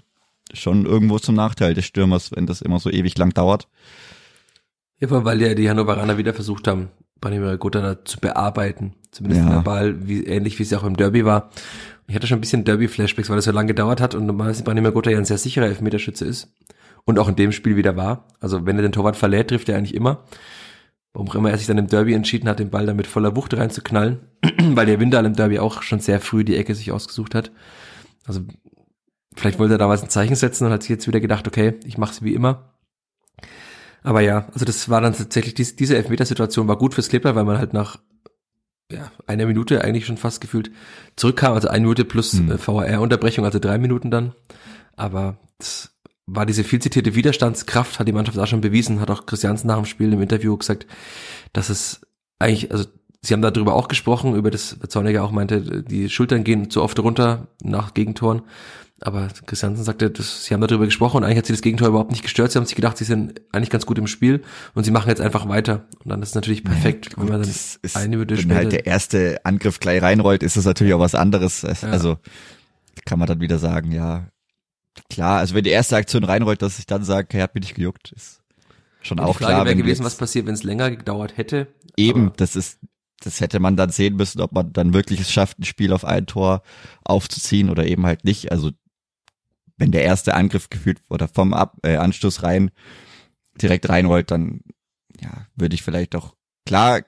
[0.53, 3.67] schon irgendwo zum Nachteil des Stürmers, wenn das immer so ewig lang dauert.
[4.99, 6.89] Ja, weil ja die Hannoveraner wieder versucht haben,
[7.21, 8.93] Branimir Gotha da zu bearbeiten.
[9.11, 9.51] Zumindest Ja.
[9.51, 11.49] verbal, wie, ähnlich wie es ja auch im Derby war.
[12.07, 14.91] Ich hatte schon ein bisschen Derby-Flashbacks, weil das so lange gedauert hat und normalerweise Branimir
[14.91, 16.53] Gotha ja ein sehr sicherer Elfmeterschütze ist.
[17.05, 18.25] Und auch in dem Spiel wieder war.
[18.39, 20.23] Also wenn er den Torwart verlädt, trifft er eigentlich immer.
[21.13, 23.35] Warum auch immer er sich dann im Derby entschieden hat, den Ball dann mit voller
[23.35, 24.19] Wucht reinzuknallen.
[24.73, 27.51] weil der Winter im Derby auch schon sehr früh die Ecke sich ausgesucht hat.
[28.25, 28.41] Also
[29.35, 31.97] vielleicht wollte er damals ein Zeichen setzen und hat sich jetzt wieder gedacht, okay, ich
[31.97, 32.73] mache es wie immer.
[34.07, 37.43] Aber ja, also das war dann tatsächlich, dies, diese Elfmetersituation war gut fürs Kleeblatt, weil
[37.43, 37.99] man halt nach
[38.89, 40.71] ja, einer Minute eigentlich schon fast gefühlt
[41.17, 42.51] zurückkam, also eine Minute plus Hm.
[42.51, 44.33] äh, VAR-Unterbrechung, also drei Minuten dann.
[44.95, 45.91] Aber das
[46.25, 49.75] war diese viel zitierte Widerstandskraft, hat die Mannschaft auch schon bewiesen, hat auch Christiansen nach
[49.75, 50.87] dem Spiel im Interview gesagt,
[51.51, 51.99] dass es
[52.39, 52.85] eigentlich, also
[53.21, 56.81] sie haben darüber auch gesprochen, über das, was Zorniger auch meinte, die Schultern gehen zu
[56.81, 58.41] oft runter nach Gegentoren.
[58.99, 62.09] Aber Christiansen sagte, dass, sie haben darüber gesprochen und eigentlich hat sie das Gegentor überhaupt
[62.09, 62.51] nicht gestört.
[62.51, 64.41] Sie haben sich gedacht, sie sind eigentlich ganz gut im Spiel
[64.73, 65.85] und sie machen jetzt einfach weiter.
[66.03, 68.87] Und dann ist es natürlich perfekt, wenn man dann ist, eine Minute wenn halt der
[68.87, 71.63] erste Angriff gleich reinrollt, ist das natürlich auch was anderes.
[71.63, 71.89] Es- Ja.
[71.89, 72.17] Also
[73.05, 74.29] kann man dann wieder sagen, ja,
[75.11, 77.75] klar, also wenn die erste Aktion reinrollt, dass ich dann sage, okay, hat mich nicht
[77.75, 78.41] gejuckt, ist
[79.03, 79.65] schon die auch Frage klar.
[79.65, 81.67] wäre gewesen, was passiert, wenn es länger gedauert hätte.
[81.97, 82.79] Eben, das ist,
[83.21, 86.05] das hätte man dann sehen müssen, ob man dann wirklich es schafft, ein Spiel auf
[86.05, 86.61] ein Tor
[87.03, 88.51] aufzuziehen oder eben halt nicht.
[88.51, 88.71] Also
[89.77, 92.71] wenn der erste Angriff gefühlt oder vom Ab äh, Anstoß rein
[93.61, 94.61] direkt reinrollt, dann
[95.19, 97.01] ja, würde ich vielleicht auch klar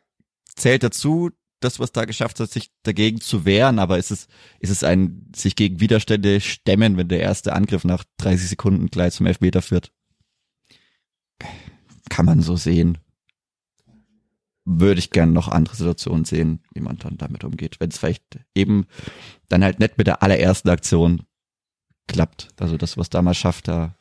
[0.56, 1.30] zählt dazu,
[1.60, 4.28] das was da geschafft hat, sich dagegen zu wehren, aber ist es
[4.60, 9.14] ist es ein sich gegen Widerstände stemmen, wenn der erste Angriff nach 30 Sekunden gleich
[9.14, 9.92] zum Elfmeter führt?
[12.10, 12.98] Kann man so sehen
[14.72, 17.78] würde ich gerne noch andere Situationen sehen, wie man dann damit umgeht.
[17.80, 18.86] Wenn es vielleicht eben
[19.48, 21.24] dann halt nicht mit der allerersten Aktion
[22.08, 22.50] klappt.
[22.60, 23.96] Also das, was damals schafft, da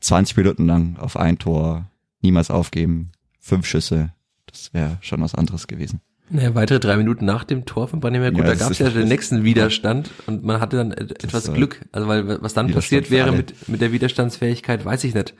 [0.00, 1.90] 20 Minuten lang auf ein Tor,
[2.20, 4.12] niemals aufgeben, fünf Schüsse,
[4.46, 6.00] das wäre schon was anderes gewesen.
[6.30, 8.90] Naja, weitere drei Minuten nach dem Tor von Branimir, gut, Ja, da gab es ja
[8.90, 11.86] den nächsten Widerstand und man hatte dann et- etwas Glück.
[11.90, 15.34] Also weil was dann passiert wäre mit, mit der Widerstandsfähigkeit, weiß ich nicht.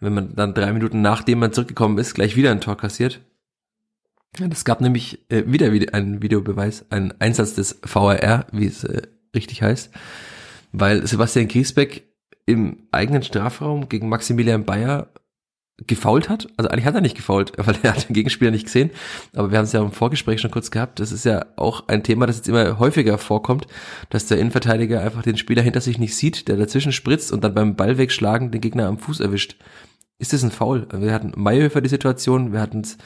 [0.00, 3.20] Wenn man dann drei Minuten nachdem man zurückgekommen ist, gleich wieder ein Tor kassiert.
[4.32, 9.02] Das gab nämlich äh, wieder wieder einen Videobeweis, einen Einsatz des VAR, wie es äh,
[9.34, 9.90] richtig heißt,
[10.72, 12.04] weil Sebastian Griesbeck
[12.46, 15.12] im eigenen Strafraum gegen Maximilian Bayer
[15.86, 16.48] gefault hat.
[16.56, 18.90] Also eigentlich hat er nicht gefault, weil er hat den Gegenspieler nicht gesehen.
[19.34, 20.98] Aber wir haben es ja im Vorgespräch schon kurz gehabt.
[21.00, 23.66] Das ist ja auch ein Thema, das jetzt immer häufiger vorkommt,
[24.10, 27.54] dass der Innenverteidiger einfach den Spieler hinter sich nicht sieht, der dazwischen spritzt und dann
[27.54, 29.56] beim Ball wegschlagen den Gegner am Fuß erwischt.
[30.18, 30.88] Ist das ein Foul?
[30.92, 32.98] Wir hatten Mayhöfer die Situation, wir hatten es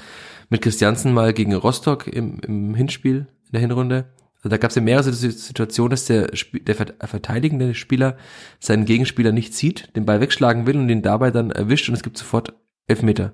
[0.53, 4.13] mit Christiansen mal gegen Rostock im, im Hinspiel in der Hinrunde.
[4.37, 8.19] Also da gab es ja mehrere Situationen, dass der, der vert- verteidigende Spieler
[8.61, 12.03] seinen Gegenspieler nicht sieht, den Ball wegschlagen will und ihn dabei dann erwischt und es
[12.03, 12.53] gibt sofort
[12.87, 13.33] Elfmeter.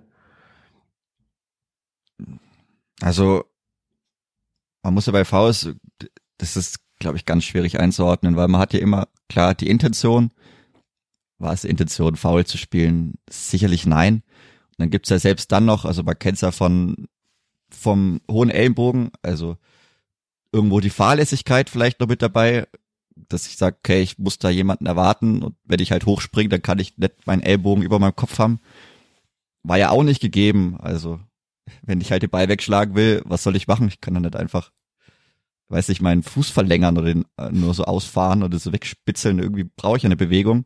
[3.01, 3.45] Also,
[4.85, 5.75] man muss ja bei Faust,
[6.37, 10.31] das ist, glaube ich, ganz schwierig einzuordnen, weil man hat ja immer, klar, die Intention,
[11.39, 13.15] war es Intention, faul zu spielen?
[13.29, 14.23] Sicherlich nein.
[14.79, 17.09] Dann gibt's ja selbst dann noch, also man kennt's ja von,
[17.69, 19.57] vom hohen Ellenbogen, also
[20.53, 22.67] irgendwo die Fahrlässigkeit vielleicht noch mit dabei,
[23.29, 26.63] dass ich sage, okay, ich muss da jemanden erwarten und wenn ich halt hochspringe, dann
[26.63, 28.61] kann ich nicht meinen Ellbogen über meinem Kopf haben.
[29.65, 31.21] War ja auch nicht gegeben, also
[31.83, 33.89] wenn ich halt den Ball wegschlagen will, was soll ich machen?
[33.89, 34.73] Ich kann dann nicht einfach,
[35.69, 39.39] weiß ich, meinen Fuß verlängern oder den äh, nur so ausfahren oder so wegspitzeln.
[39.39, 40.65] Irgendwie brauche ich eine Bewegung.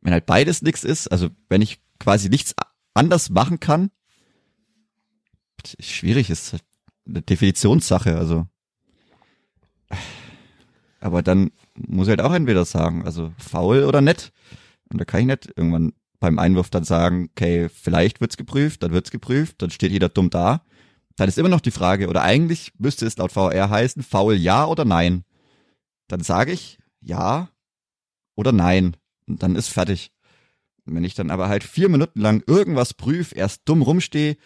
[0.00, 2.54] Wenn halt beides nichts ist, also wenn ich quasi nichts
[2.94, 3.90] anders machen kann,
[5.80, 6.56] schwierig, ist
[7.06, 8.46] eine Definitionssache, also.
[11.00, 14.32] Aber dann muss ich halt auch entweder sagen, also faul oder nett.
[14.90, 18.92] Und da kann ich nicht irgendwann beim Einwurf dann sagen, okay, vielleicht wird's geprüft, dann
[18.92, 20.64] wird's geprüft, dann steht jeder dumm da.
[21.16, 24.66] Dann ist immer noch die Frage, oder eigentlich müsste es laut VR heißen, faul ja
[24.66, 25.24] oder nein.
[26.06, 27.48] Dann sage ich ja
[28.36, 28.96] oder nein.
[29.26, 30.12] Und dann ist fertig.
[30.84, 34.36] Wenn ich dann aber halt vier Minuten lang irgendwas prüf, erst dumm rumstehe,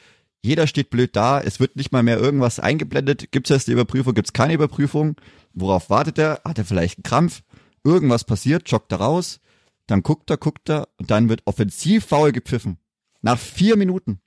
[0.43, 4.15] jeder steht blöd da, es wird nicht mal mehr irgendwas eingeblendet, gibt's erst die Überprüfung,
[4.15, 5.17] gibt's keine Überprüfung,
[5.55, 7.43] worauf wartet er, hat er vielleicht einen Krampf,
[7.85, 9.41] irgendwas passiert, joggt er raus,
[9.87, 12.79] dann guckt er, guckt er und dann wird offensiv faul gepfiffen.
[13.23, 14.21] Nach vier Minuten.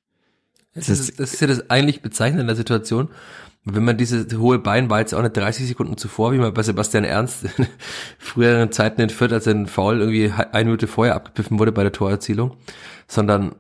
[0.74, 3.10] Das ist, das ist ja das eigentlich Bezeichnende in der Situation.
[3.66, 6.64] Wenn man diese hohe Bein war jetzt auch nicht 30 Sekunden zuvor, wie man bei
[6.64, 7.68] Sebastian Ernst in
[8.18, 11.92] früheren Zeiten in Fürth, als ein Foul irgendwie eine Minute vorher abgepfiffen wurde bei der
[11.92, 12.56] Torerzielung,
[13.08, 13.56] sondern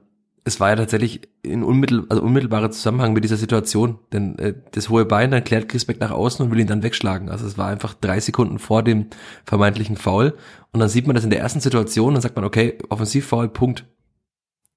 [0.45, 4.89] es war ja tatsächlich in unmittel, also unmittelbarer Zusammenhang mit dieser Situation, denn äh, das
[4.89, 7.30] hohe Bein, dann klärt Grisbeck nach außen und will ihn dann wegschlagen.
[7.30, 9.08] Also es war einfach drei Sekunden vor dem
[9.45, 10.36] vermeintlichen Foul
[10.72, 13.86] und dann sieht man das in der ersten Situation, dann sagt man, okay, Offensivfoul, Punkt.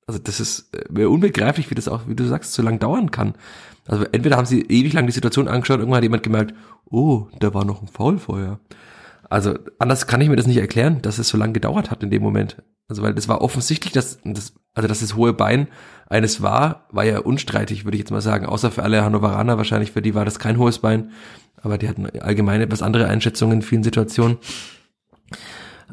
[0.07, 3.11] Also das ist äh, mir unbegreiflich, wie das auch, wie du sagst, so lang dauern
[3.11, 3.35] kann.
[3.87, 6.55] Also entweder haben sie ewig lang die Situation angeschaut, irgendwann hat jemand gemerkt,
[6.91, 8.61] oh, da war noch ein Foul vorher.
[9.29, 12.11] Also anders kann ich mir das nicht erklären, dass es so lange gedauert hat in
[12.11, 12.63] dem Moment.
[12.89, 15.69] Also weil das war offensichtlich, dass das, also dass das hohe Bein
[16.07, 18.45] eines war, war ja unstreitig, würde ich jetzt mal sagen.
[18.45, 21.13] Außer für alle Hannoveraner wahrscheinlich, für die war das kein hohes Bein.
[21.63, 24.37] Aber die hatten allgemein etwas andere Einschätzungen in vielen Situationen.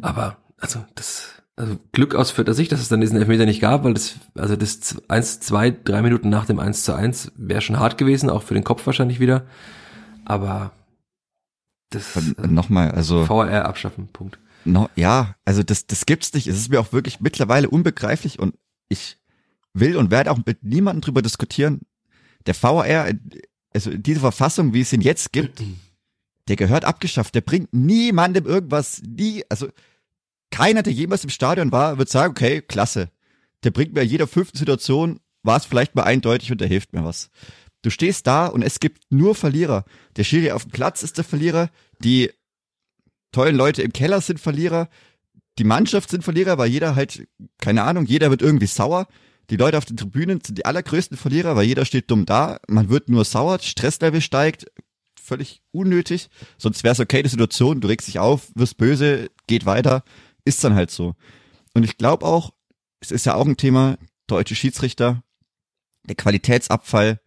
[0.02, 3.84] Aber, also, das, also Glück aus vierter Sicht, dass es dann diesen Elfmeter nicht gab,
[3.84, 7.80] weil das, also das eins, zwei, drei Minuten nach dem 1 zu 1 wäre schon
[7.80, 9.46] hart gewesen, auch für den Kopf wahrscheinlich wieder.
[10.24, 10.72] Aber
[11.90, 13.26] das Und Nochmal, also.
[13.26, 14.40] VR abschaffen, Punkt.
[14.64, 16.48] No, ja, also das, das gibt's nicht.
[16.48, 18.56] Es ist mir auch wirklich mittlerweile unbegreiflich und
[18.88, 19.18] ich
[19.74, 21.82] will und werde auch mit niemandem drüber diskutieren.
[22.46, 23.12] Der VR,
[23.74, 25.62] also diese Verfassung, wie es ihn jetzt gibt,
[26.48, 27.36] der gehört abgeschafft.
[27.36, 29.68] Der bringt niemandem irgendwas, nie, also
[30.52, 33.10] keiner, der jemals im Stadion war, wird sagen, okay, klasse.
[33.64, 36.94] Der bringt mir in jeder fünften Situation, war es vielleicht mal eindeutig und der hilft
[36.94, 37.30] mir was.
[37.82, 39.86] Du stehst da und es gibt nur Verlierer.
[40.18, 41.70] Der Schiri auf dem Platz ist der Verlierer,
[42.00, 42.32] die
[43.32, 44.90] tollen Leute im Keller sind Verlierer,
[45.60, 47.28] die Mannschaft sind Verlierer, weil jeder halt,
[47.60, 49.08] keine Ahnung, jeder wird irgendwie sauer.
[49.50, 52.60] Die Leute auf den Tribünen sind die allergrößten Verlierer, weil jeder steht dumm da.
[52.68, 54.68] Man wird nur sauer, Stresslevel steigt,
[55.22, 56.30] völlig unnötig.
[56.58, 60.04] Sonst wäre es okay, die Situation, du regst dich auf, wirst böse, geht weiter,
[60.46, 61.16] ist dann halt so.
[61.74, 62.54] Und ich glaube auch,
[63.00, 65.24] es ist ja auch ein Thema, deutsche Schiedsrichter,
[66.08, 67.20] der Qualitätsabfall,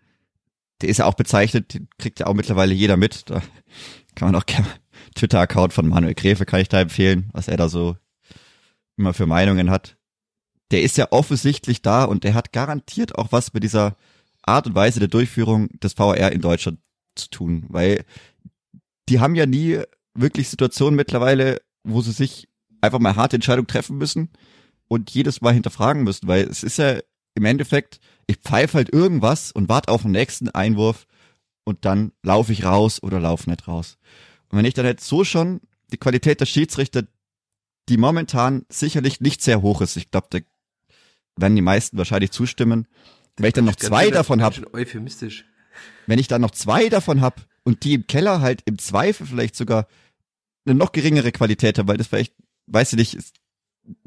[0.81, 3.31] der ist ja auch bezeichnet, den kriegt ja auch mittlerweile jeder mit.
[3.31, 3.41] Da
[4.15, 4.67] kann man auch gerne
[5.15, 7.97] Twitter-Account von Manuel Gräfe kann ich da empfehlen, was er da so
[8.97, 9.97] immer für Meinungen hat.
[10.71, 13.97] Der ist ja offensichtlich da und der hat garantiert auch was mit dieser
[14.43, 16.81] Art und Weise der Durchführung des VR in Deutschland
[17.15, 18.05] zu tun, weil
[19.09, 19.81] die haben ja nie
[20.15, 22.49] wirklich Situationen mittlerweile, wo sie sich
[22.83, 24.29] einfach mal harte Entscheidungen treffen müssen
[24.89, 26.99] und jedes Mal hinterfragen müssen, weil es ist ja
[27.35, 31.07] im Endeffekt, ich pfeife halt irgendwas und warte auf den nächsten Einwurf
[31.65, 33.97] und dann laufe ich raus oder laufe nicht raus.
[34.51, 35.61] Und wenn ich dann jetzt so schon
[35.93, 37.05] die Qualität der Schiedsrichter,
[37.89, 40.39] die momentan sicherlich nicht sehr hoch ist, ich glaube, da
[41.37, 42.87] werden die meisten wahrscheinlich zustimmen,
[43.37, 44.57] wenn ich dann noch zwei davon habe,
[46.07, 49.57] wenn ich dann noch zwei davon hab und die im Keller halt im Zweifel vielleicht
[49.57, 49.87] sogar
[50.67, 52.35] eine noch geringere Qualität haben, weil das vielleicht,
[52.67, 53.33] weiß ich nicht, es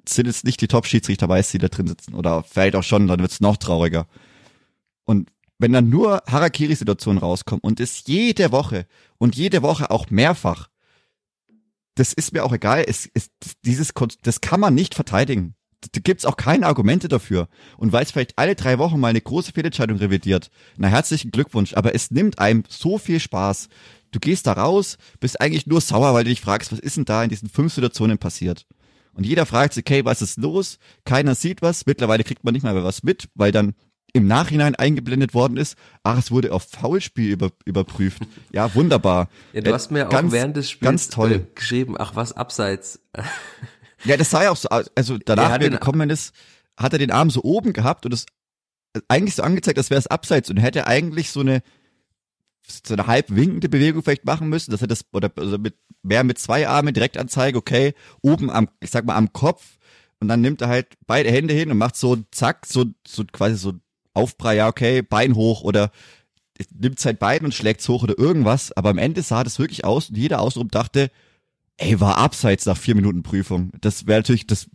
[0.08, 3.20] sind jetzt nicht die Top-Schiedsrichter, weiß die da drin sitzen oder vielleicht auch schon, dann
[3.20, 4.08] wird's noch trauriger.
[5.04, 8.88] Und wenn dann nur Harakiri-Situationen rauskommen und es jede Woche
[9.18, 10.70] und jede Woche auch mehrfach,
[11.96, 13.32] das ist mir auch egal, es ist
[13.64, 15.56] dieses, das kann man nicht verteidigen.
[15.92, 17.48] Da gibt's auch keine Argumente dafür.
[17.78, 21.74] Und weil es vielleicht alle drei Wochen mal eine große Fehlentscheidung revidiert, na herzlichen Glückwunsch,
[21.74, 23.70] aber es nimmt einem so viel Spaß.
[24.16, 27.04] Du gehst da raus, bist eigentlich nur sauer, weil du dich fragst, was ist denn
[27.04, 28.66] da in diesen fünf Situationen passiert?
[29.14, 30.80] Und jeder fragt sich, okay, was ist los?
[31.04, 31.86] Keiner sieht was.
[31.86, 33.76] Mittlerweile kriegt man nicht mal mehr was mit, weil dann
[34.14, 35.76] im Nachhinein eingeblendet worden ist.
[36.04, 38.22] Ach, es wurde auf Foulspiel über, überprüft.
[38.54, 39.28] Ja, wunderbar.
[39.52, 41.32] Ja, du Äh, hast mir auch ganz- während des Spiels ganz toll.
[41.34, 43.02] äh, geschrieben, ach was, abseits.
[44.06, 44.70] Ja, das sah ja auch so.
[44.70, 46.34] Also danach, hat wie er den- gekommen ist,
[46.78, 48.26] hat er den Arm so oben gehabt und es
[49.10, 51.62] eigentlich so angezeigt, als wäre es abseits und hätte eigentlich so eine
[52.68, 56.24] so eine halb winkende Bewegung vielleicht machen müssen, dass er das oder also mit wäre
[56.24, 59.78] mit zwei Armen direkt anzeige, okay, oben am ich sag mal am Kopf
[60.20, 63.56] und dann nimmt er halt beide Hände hin und macht so zack, so so quasi
[63.56, 63.74] so
[64.14, 65.92] Aufprall, ja, okay, Bein hoch oder
[66.72, 70.10] nimmt halt beiden und schlägt's hoch oder irgendwas, aber am Ende sah das wirklich aus
[70.10, 71.12] und jeder außenrum dachte,
[71.78, 73.72] ey, war abseits nach vier Minuten Prüfung.
[73.82, 74.70] Das wäre natürlich, das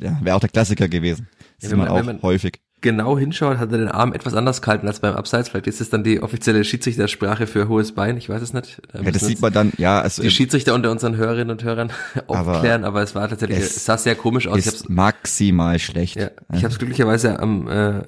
[0.00, 1.28] ja, wäre auch der Klassiker gewesen.
[1.60, 2.60] Das Ja, sieht man man- auch man- häufig.
[2.82, 5.48] Genau hinschaut, hat er den Arm etwas anders gehalten als beim Abseits.
[5.48, 8.16] Vielleicht ist es dann die offizielle Schiedsrichtersprache für hohes Bein.
[8.18, 8.82] Ich weiß es nicht.
[8.92, 11.62] Da Ja, müssen das sieht man dann, ja, also die Schiedsrichter unter unseren Hörerinnen und
[11.64, 11.90] Hörern
[12.28, 14.58] Aber aufklären, aber es war tatsächlich, es es sah sehr komisch aus.
[14.58, 16.16] Ich hab's, ist maximal schlecht.
[16.16, 18.02] ja, ich habe es glücklicherweise am, äh,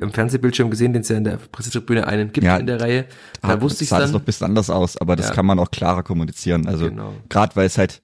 [0.00, 2.56] am Fernsehbildschirm gesehen, den es ja in der Pressetribüne einen gibt Ja.
[2.56, 3.04] in der Reihe.
[3.40, 4.14] Da Ah, wusste ich sah das dann.
[4.14, 5.34] noch ein bisschen anders aus, aber das Ja.
[5.34, 6.66] kann man auch klarer kommunizieren.
[6.66, 7.14] Also Genau.
[7.28, 8.02] gerade weil es halt,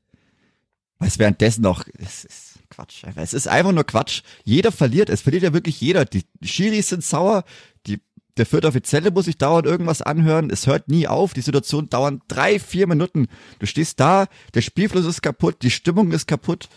[1.01, 2.51] weil es währenddessen noch, es ist
[2.83, 3.05] Quatsch.
[3.16, 4.22] Es ist einfach nur Quatsch.
[4.45, 6.05] Jeder verliert, es verliert ja wirklich jeder.
[6.05, 7.45] Die Schiris sind sauer,
[7.87, 8.01] die,
[8.37, 10.51] der vierte Offizielle muss sich dauernd irgendwas anhören.
[10.51, 11.35] Es hört nie auf.
[11.35, 13.28] Die Situation dauert drei, vier Minuten.
[13.59, 16.68] Du stehst da, der Spielfluss ist kaputt, die Stimmung ist kaputt.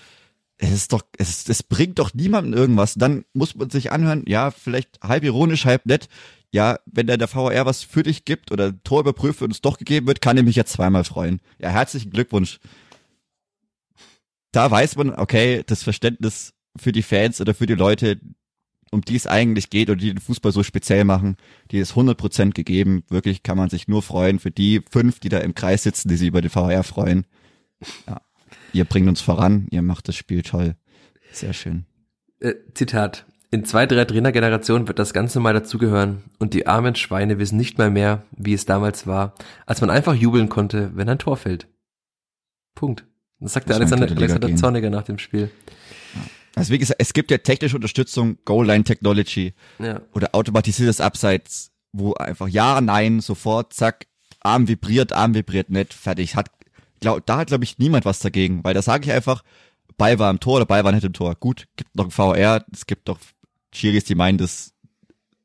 [0.58, 2.93] Es ist doch, es, es bringt doch niemandem irgendwas.
[2.95, 6.08] Dann muss man sich anhören, ja, vielleicht halb ironisch, halb nett.
[6.51, 9.78] Ja, wenn der, der VR was für dich gibt oder Tor überprüft und es doch
[9.78, 11.41] gegeben wird, kann ich mich ja zweimal freuen.
[11.60, 12.60] Ja, herzlichen Glückwunsch.
[14.56, 18.22] Da weiß man, okay, das Verständnis für die Fans oder für die Leute,
[18.89, 21.36] um die es eigentlich geht oder die den Fußball so speziell machen,
[21.72, 23.03] die ist 100% gegeben.
[23.10, 26.16] Wirklich kann man sich nur freuen für die fünf, die da im Kreis sitzen, die
[26.16, 27.26] sich über den VR freuen.
[28.08, 28.22] Ja.
[28.72, 30.76] Ihr bringt uns voran, ihr macht das Spiel toll.
[31.34, 31.86] Sehr schön.
[32.39, 33.26] Äh, Zitat.
[33.51, 37.78] In zwei, drei Trainergenerationen wird das Ganze mal dazugehören und die armen Schweine wissen nicht
[37.78, 39.36] mal mehr, wie es damals war,
[39.66, 41.68] als man einfach jubeln konnte, wenn ein Tor fällt.
[42.74, 43.06] Punkt.
[43.39, 44.57] Das sagte man in Alexander, Alexander gehen.
[44.57, 45.51] Zorniger nach dem Spiel.
[46.55, 50.01] Also wie gesagt, es gibt ja technische Unterstützung, Goal-Line Technology Ja.
[50.13, 54.07] oder automatisiertes Abseits, wo einfach ja, nein, sofort, zack,
[54.39, 56.36] Arm vibriert, Arm vibriert nicht, fertig.
[56.36, 56.49] Hat,
[57.01, 59.43] glaub, da hat, glaube ich, niemand was dagegen, weil da sage ich einfach,
[59.97, 61.36] Ball war im Tor oder Ball war nicht im Tor.
[61.36, 63.19] Gut, gibt noch ein VR, es gibt doch
[63.71, 64.73] Chiris, die meinen, das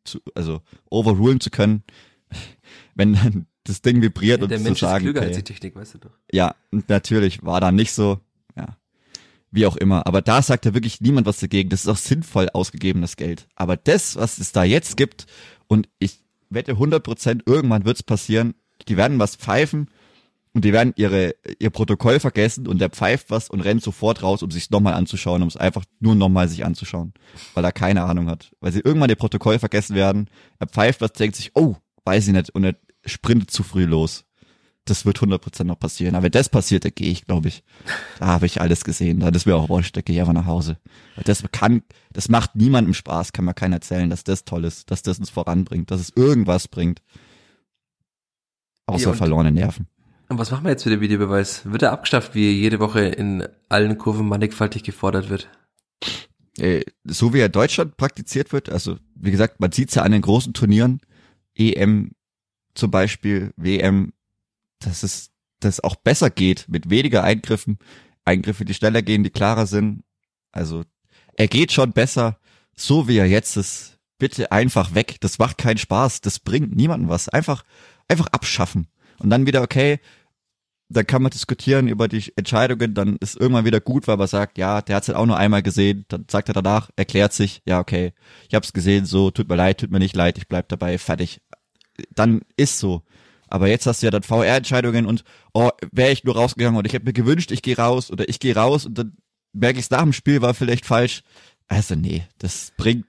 [0.05, 0.61] zu, also
[0.91, 1.82] overrulen zu können,
[2.95, 5.37] wenn dann das Ding vibriert Ja, und der zu Mensch ist sagen, klüger okay, als
[5.37, 6.11] die Technik, weißt du doch.
[6.33, 8.19] ja, natürlich war da nicht so,
[8.57, 8.77] ja,
[9.51, 10.07] wie auch immer.
[10.07, 11.71] Aber da sagt ja wirklich niemand was dagegen.
[11.71, 13.49] Das ist auch sinnvoll ausgegebenes Geld.
[13.57, 15.27] Aber das, was es da jetzt gibt,
[15.67, 18.55] und ich wette 100 Prozent, irgendwann wird's passieren,
[18.89, 19.89] die werden was pfeifen
[20.53, 24.43] und die werden ihre, ihr Protokoll vergessen und der pfeift was und rennt sofort raus,
[24.43, 27.13] um sich's nochmal anzuschauen, um es einfach nur nochmal sich anzuschauen,
[27.55, 28.53] weil er keine Ahnung hat.
[28.61, 32.33] Weil sie irgendwann ihr Protokoll vergessen werden, er pfeift was, denkt sich, oh, weiß ich
[32.33, 34.24] nicht, und er sprintet zu früh los
[34.90, 36.14] das wird 100% noch passieren.
[36.14, 37.62] Aber wenn das passiert, da gehe ich, glaube ich.
[38.18, 39.20] Da habe ich alles gesehen.
[39.20, 40.78] Da ist mir auch wurscht, da gehe ich einfach nach Hause.
[41.24, 41.82] Das kann,
[42.12, 45.30] das macht niemandem Spaß, kann mir keiner erzählen, dass das toll ist, dass das uns
[45.30, 47.03] voranbringt, dass es irgendwas bringt.
[48.86, 49.86] Außer Ja, verlorene Nerven.
[50.28, 51.62] Und was machen wir jetzt für den Videobeweis?
[51.70, 55.48] Wird er abgeschafft, wie jede Woche in allen Kurven mannigfaltig gefordert wird?
[56.59, 60.12] Äh, so wie er in Deutschland praktiziert wird, also wie gesagt, man sieht's ja an
[60.12, 61.01] den großen Turnieren,
[61.55, 62.12] EM
[62.75, 64.12] zum Beispiel, WM,
[64.79, 67.79] dass es das auch besser geht mit weniger Eingriffen,
[68.25, 70.03] Eingriffe, die schneller gehen, die klarer sind.
[70.53, 70.85] Also
[71.37, 72.39] er geht schon besser,
[72.75, 73.99] so wie er jetzt ist.
[74.18, 75.16] Bitte einfach weg.
[75.21, 76.21] Das macht keinen Spaß.
[76.21, 77.29] Das bringt niemandem was.
[77.29, 77.64] Einfach,
[78.09, 78.89] einfach abschaffen.
[79.18, 80.01] Und dann wieder, okay,
[80.91, 84.59] dann kann man diskutieren über die Entscheidungen, dann ist irgendwann wieder gut, weil man sagt,
[84.59, 87.62] ja, der hat es halt auch nur einmal gesehen, dann sagt er danach, erklärt sich,
[87.64, 88.12] ja, okay,
[88.49, 91.41] ich hab's gesehen, so, tut mir leid, tut mir nicht leid, ich bleib dabei, fertig.
[92.14, 93.03] Dann ist so.
[93.48, 96.92] Aber jetzt hast du ja dann VR-Entscheidungen und oh, wäre ich nur rausgegangen und ich
[96.92, 99.16] hätte mir gewünscht, ich gehe raus oder ich gehe raus und dann
[99.53, 101.22] merke ich es nach dem Spiel war vielleicht falsch.
[101.66, 103.07] Also nee, das bringt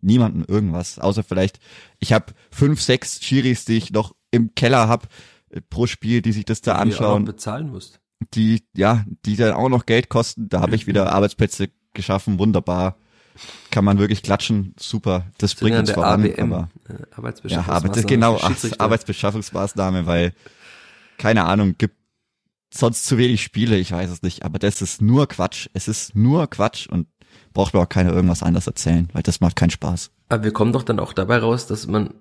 [0.00, 0.98] niemanden irgendwas.
[0.98, 1.58] Außer vielleicht,
[1.98, 5.08] ich habe fünf, sechs Schiris, die ich noch im Keller hab
[5.50, 7.24] äh, pro Spiel, die sich das da anschauen.
[7.24, 8.00] Die bezahlen musst.
[8.34, 10.48] Die, ja, die dann auch noch Geld kosten.
[10.48, 12.98] Da habe ich wieder Arbeitsplätze geschaffen, wunderbar.
[13.70, 15.26] Kann man wirklich klatschen, super.
[15.38, 16.22] Das bringt uns voran.
[16.22, 17.96] ABM, aber, äh, Arbeitsbeschaffungsmaßnahme.
[17.96, 18.40] Ja, genau,
[18.78, 20.32] Arbeitsbeschaffungsmaßnahme, weil,
[21.18, 21.96] keine Ahnung, gibt
[22.72, 25.68] sonst zu wenig Spiele, ich weiß es nicht, aber das ist nur Quatsch.
[25.74, 27.06] Es ist nur Quatsch und
[27.52, 30.10] braucht mir auch keiner irgendwas anderes erzählen, weil das macht keinen Spaß.
[30.28, 32.14] Aber wir kommen doch dann auch dabei raus, dass man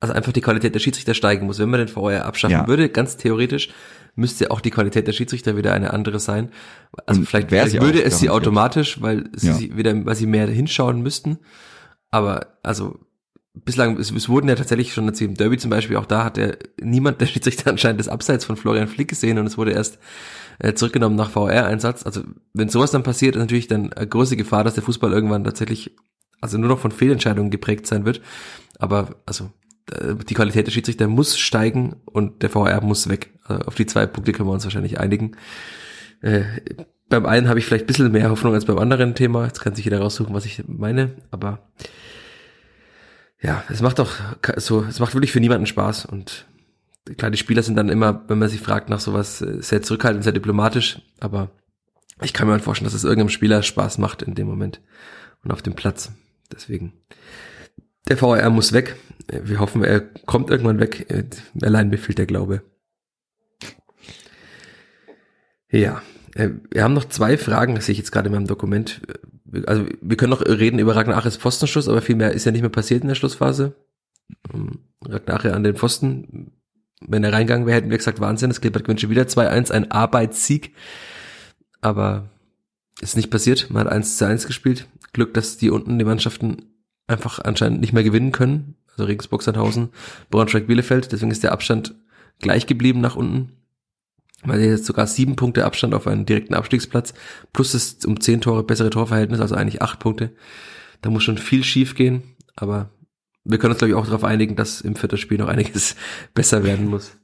[0.00, 1.58] also einfach die Qualität der Schiedsrichter steigen muss.
[1.58, 2.66] Wenn man den VR abschaffen ja.
[2.66, 3.68] würde, ganz theoretisch,
[4.14, 6.50] müsste auch die Qualität der Schiedsrichter wieder eine andere sein.
[7.06, 9.54] Also Und vielleicht, vielleicht würde es sie automatisch, weil ja.
[9.54, 11.38] sie wieder, weil sie mehr hinschauen müssten.
[12.10, 12.98] Aber also
[13.54, 16.38] bislang, es, es wurden ja tatsächlich schon jetzt im Derby zum Beispiel, auch da hat
[16.38, 19.98] ja niemand der Schiedsrichter anscheinend das Abseits von Florian Flick gesehen und es wurde erst
[20.58, 22.04] äh, zurückgenommen nach VR-Einsatz.
[22.04, 25.44] Also wenn sowas dann passiert, ist natürlich dann eine große Gefahr, dass der Fußball irgendwann
[25.44, 25.96] tatsächlich
[26.40, 28.20] also nur noch von Fehlentscheidungen geprägt sein wird.
[28.78, 29.59] Aber also äh,
[29.90, 33.30] die Qualität der Schiedsrichter muss steigen und der VR muss weg.
[33.44, 35.32] Also auf die zwei Punkte können wir uns wahrscheinlich einigen.
[36.22, 36.42] Äh,
[37.08, 39.44] beim einen habe ich vielleicht ein bisschen mehr Hoffnung als beim anderen Thema.
[39.44, 41.16] Jetzt kann sich jeder raussuchen, was ich meine.
[41.30, 41.70] Aber
[43.42, 44.12] ja, es macht doch
[44.56, 46.06] so, es macht wirklich für niemanden Spaß.
[46.06, 46.46] Und
[47.16, 50.22] klar, die Spieler sind dann immer, wenn man sich fragt nach sowas, äh, sehr zurückhaltend,
[50.22, 51.02] sehr diplomatisch.
[51.18, 51.50] Aber
[52.22, 54.80] ich kann mir halt vorstellen, dass es irgendeinem Spieler Spaß macht in dem Moment
[55.42, 56.12] und auf dem Platz.
[56.52, 56.92] Deswegen
[58.10, 58.96] der VR muss weg.
[59.28, 61.06] Wir hoffen, er kommt irgendwann weg.
[61.62, 62.62] Allein mir fehlt der Glaube.
[65.70, 66.02] Ja,
[66.34, 69.00] äh, wir haben noch zwei Fragen, das sehe ich jetzt gerade in meinem Dokument.
[69.66, 72.70] Also wir können noch reden über Ragnar Aches aber viel mehr ist ja nicht mehr
[72.70, 73.74] passiert in der Schlussphase.
[74.52, 76.52] Ähm, Ragnar an den Pfosten,
[77.00, 79.90] wenn er reingegangen wäre, hätten wir gesagt, Wahnsinn, das Klippert gewinnt schon wieder 2-1, ein
[79.92, 80.74] Arbeitssieg.
[81.80, 82.28] Aber
[83.00, 84.86] ist nicht passiert, man hat 1 zu 1 gespielt.
[85.12, 88.76] Glück, dass die unten die Mannschaften einfach anscheinend nicht mehr gewinnen können.
[88.88, 89.90] Also Regensburg, Sandhausen,
[90.30, 91.12] Braunschweig, Bielefeld.
[91.12, 91.94] Deswegen ist der Abstand
[92.38, 93.52] gleich geblieben nach unten.
[94.42, 97.12] Weil jetzt sogar sieben Punkte Abstand auf einen direkten Abstiegsplatz.
[97.52, 100.32] Plus das um zehn Tore bessere Torverhältnis, also eigentlich acht Punkte.
[101.02, 102.22] Da muss schon viel schief gehen.
[102.56, 102.90] Aber
[103.44, 105.96] wir können uns, glaube ich, auch darauf einigen, dass im vierten Spiel noch einiges
[106.34, 107.16] besser werden muss.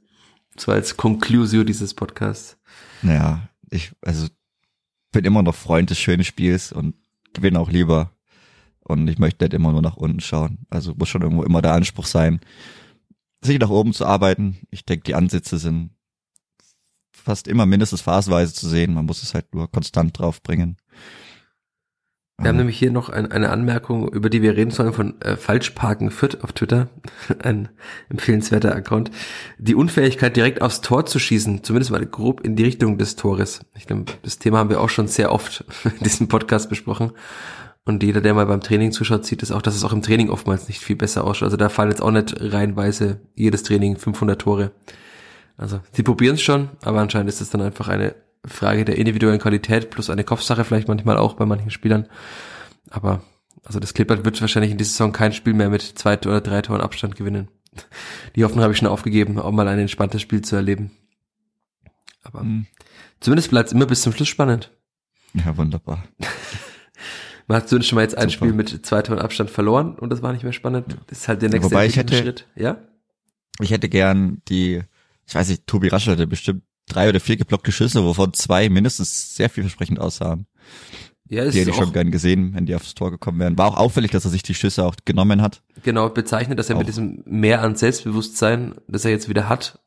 [0.65, 2.57] War jetzt Conclusio dieses Podcasts.
[3.03, 4.27] Naja, ich, also
[5.11, 6.95] bin immer noch Freund des schönen Spiels und
[7.33, 8.16] gewinne auch lieber
[8.87, 10.59] und ich möchte nicht immer nur nach unten schauen.
[10.69, 12.39] Also muss schon irgendwo immer der Anspruch sein,
[13.41, 14.57] sich nach oben zu arbeiten.
[14.71, 15.91] Ich denke, die Ansätze sind
[17.11, 18.93] fast immer mindestens phasenweise zu sehen.
[18.93, 20.77] Man muss es halt nur konstant draufbringen.
[22.39, 25.37] Wir haben nämlich hier noch ein, eine Anmerkung, über die wir reden sollen, von äh,
[25.37, 26.87] Falschparken Fit auf Twitter,
[27.39, 27.69] ein
[28.09, 29.09] empfehlenswerter Account.
[29.57, 33.61] Die Unfähigkeit, direkt aufs Tor zu schießen, zumindest mal grob in die Richtung des Tores.
[33.75, 37.11] Ich glaube, das Thema haben wir auch schon sehr oft in diesem Podcast besprochen.
[37.87, 40.29] Und jeder, der mal beim Training zuschaut, sieht es auch, dass es auch im Training
[40.29, 41.45] oftmals nicht viel besser ausschaut.
[41.45, 44.71] Also da fallen jetzt auch nicht reihenweise jedes Training 500 Tore.
[45.55, 48.13] Also sie probieren es schon, aber anscheinend ist es dann einfach eine
[48.45, 52.07] Frage der individuellen Qualität plus eine Kopfsache vielleicht manchmal auch bei manchen Spielern.
[52.89, 53.23] Aber
[53.63, 56.61] also das Clippert wird wahrscheinlich in dieser Saison kein Spiel mehr mit zwei oder drei
[56.61, 57.47] Toren Abstand gewinnen.
[58.35, 60.91] Die Hoffnung habe ich schon aufgegeben, auch mal ein entspanntes Spiel zu erleben.
[62.23, 62.67] Aber mhm.
[63.21, 64.71] zumindest bleibt es immer bis zum Schluss spannend.
[65.33, 66.03] Ja, wunderbar.
[67.47, 68.45] Man hat schon mal jetzt ein Super.
[68.45, 70.97] Spiel mit zwei Toren Abstand verloren und das war nicht mehr spannend.
[71.07, 72.45] Das ist halt der nächste Wobei ich hätte, Schritt.
[72.55, 72.77] Ja?
[73.61, 74.81] Ich hätte gern die,
[75.25, 79.35] ich weiß nicht, Tobi Raschel hatte bestimmt drei oder vier geblockte Schüsse, wovon zwei mindestens
[79.35, 80.45] sehr vielversprechend aussahen.
[81.29, 83.57] Ja, ist die hätte ich schon gern gesehen, wenn die aufs Tor gekommen wären.
[83.57, 85.61] War auch auffällig, dass er sich die Schüsse auch genommen hat.
[85.83, 86.79] Genau, bezeichnet, dass er auch.
[86.79, 89.79] mit diesem Mehr an Selbstbewusstsein, das er jetzt wieder hat,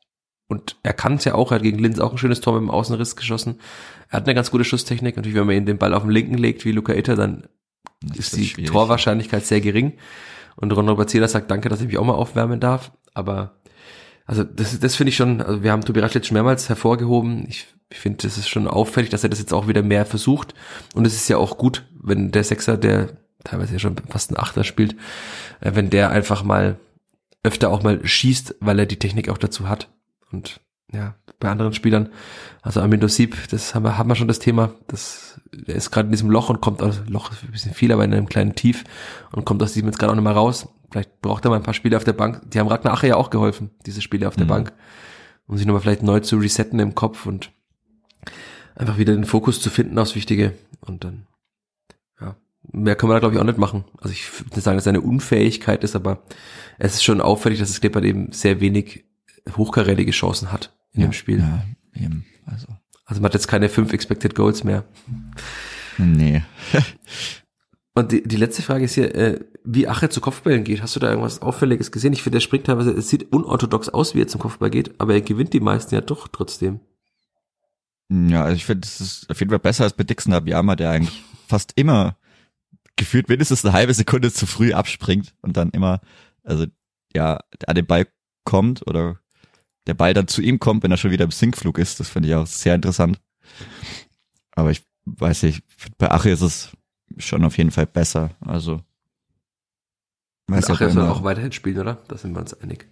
[0.51, 2.63] und er kann es ja auch, er hat gegen Linz auch ein schönes Tor mit
[2.63, 3.61] dem Außenriss geschossen.
[4.09, 5.15] Er hat eine ganz gute Schusstechnik.
[5.15, 7.47] Natürlich, wenn man ihn den Ball auf den linken legt, wie Luca Itter, dann
[8.01, 9.93] das ist, die Torwahrscheinlichkeit sehr gering.
[10.57, 12.91] Und Ron Robert Zieler sagt, danke, dass ich mich auch mal aufwärmen darf.
[13.13, 13.61] Aber
[14.25, 17.45] also das, das finde ich schon, also wir haben Tobi Raschlitz schon mehrmals hervorgehoben.
[17.47, 20.53] Ich, ich finde, das ist schon auffällig, dass er das jetzt auch wieder mehr versucht.
[20.93, 23.13] Und es ist ja auch gut, wenn der Sechser, der
[23.45, 24.97] teilweise ja schon fast ein Achter spielt,
[25.61, 26.77] äh, wenn der einfach mal
[27.41, 29.87] öfter auch mal schießt, weil er die Technik auch dazu hat.
[30.31, 30.61] Und
[30.91, 32.09] ja, bei anderen Spielern,
[32.61, 36.07] also Amin Sieb, das haben wir, haben wir schon das Thema, das, der ist gerade
[36.07, 38.55] in diesem Loch und kommt aus, Loch ist ein bisschen viel, aber in einem kleinen
[38.55, 38.83] Tief
[39.31, 40.67] und kommt aus diesem jetzt gerade auch mehr raus.
[40.91, 42.41] Vielleicht braucht er mal ein paar Spiele auf der Bank.
[42.51, 44.49] Die haben Ragnar Ache ja auch geholfen, diese Spiele auf der mhm.
[44.49, 44.73] Bank,
[45.47, 47.51] um sich nochmal vielleicht neu zu resetten im Kopf und
[48.75, 51.27] einfach wieder den Fokus zu finden aufs Wichtige und dann,
[52.19, 52.35] ja,
[52.73, 53.85] Mehr können wir da, glaube ich, auch nicht machen.
[53.97, 56.21] Also ich würde nicht sagen, dass es eine Unfähigkeit ist, aber
[56.77, 59.05] es ist schon auffällig, dass das Clippert eben sehr wenig
[59.55, 61.39] hochkarätige Chancen hat in ja, dem Spiel.
[61.39, 61.63] Ja,
[61.93, 62.25] eben.
[62.45, 62.67] Also.
[63.05, 64.85] also man hat jetzt keine fünf Expected Goals mehr.
[65.97, 66.43] Nee.
[67.93, 70.81] Und die, die letzte Frage ist hier, äh, wie Ache zu Kopfbällen geht.
[70.81, 72.13] Hast du da irgendwas Auffälliges gesehen?
[72.13, 75.13] Ich finde, der springt teilweise, es sieht unorthodox aus, wie er zum Kopfball geht, aber
[75.13, 76.79] er gewinnt die meisten ja doch trotzdem.
[78.09, 80.91] Ja, also ich finde, es ist auf jeden Fall besser als bei Dixon Abiyama, der
[80.91, 82.17] eigentlich fast immer
[82.95, 86.01] gefühlt mindestens eine halbe Sekunde zu früh abspringt und dann immer,
[86.43, 86.65] also
[87.13, 88.07] ja, an den Ball
[88.43, 89.19] kommt oder
[89.87, 91.99] der Ball dann zu ihm kommt, wenn er schon wieder im Sinkflug ist.
[91.99, 93.19] Das finde ich auch sehr interessant.
[94.51, 95.63] Aber ich weiß nicht,
[95.97, 96.69] bei Ache ist es
[97.17, 98.31] schon auf jeden Fall besser.
[98.41, 98.81] Also
[100.47, 101.95] weiß Ache soll auch weiterhin spielen, oder?
[102.07, 102.87] Da sind wir uns einig.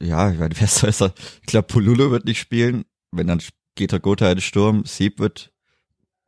[0.00, 1.14] Ja, ich meine, wer ist er?
[1.40, 2.84] Ich glaube, Pululo wird nicht spielen.
[3.10, 3.42] Wenn dann
[3.74, 4.84] geht er Gotha in den Sturm.
[4.84, 5.52] Sieb wird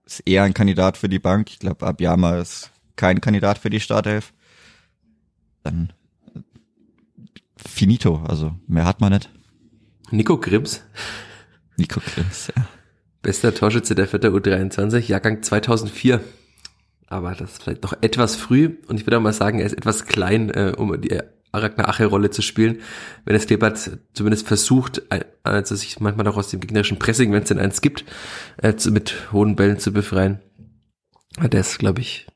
[0.07, 1.51] ist eher ein Kandidat für die Bank.
[1.51, 4.35] Ich glaube, Abiyama ist kein Kandidat für die Startelf.
[5.63, 5.93] Dann
[7.57, 9.31] finito, also mehr hat man nicht.
[10.11, 10.83] Nico Grims.
[11.77, 12.67] Nico Grims, ja.
[13.23, 16.21] Bester Torschütze der Vierter U23, Jahrgang 2004.
[17.07, 19.77] Aber das ist vielleicht noch etwas früh und ich würde auch mal sagen, er ist
[19.77, 21.19] etwas klein, äh, um die
[21.53, 22.81] Aragna Ache-Rolle zu spielen.
[23.25, 25.03] Wenn es Klebert zumindest versucht,
[25.43, 28.05] also sich manchmal auch aus dem gegnerischen Pressing, wenn es denn eins gibt,
[28.59, 30.41] äh, zu, mit hohen Bällen zu befreien.
[31.41, 32.27] Der ist, glaube ich,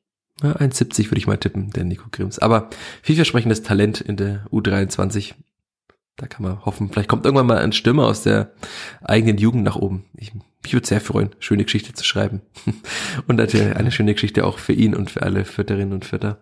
[0.43, 2.39] 1,70 würde ich mal tippen, der Nico Grims.
[2.39, 2.71] Aber
[3.03, 5.35] vielversprechendes Talent in der U23.
[6.19, 8.51] Da kann man hoffen, vielleicht kommt irgendwann mal ein Stürmer aus der
[9.03, 10.05] eigenen Jugend nach oben.
[10.17, 12.43] Ich, mich würde sehr freuen, schöne Geschichte zu schreiben.
[13.29, 16.39] und natürlich eine schöne Geschichte auch für ihn und für alle Fütterinnen und Fütter.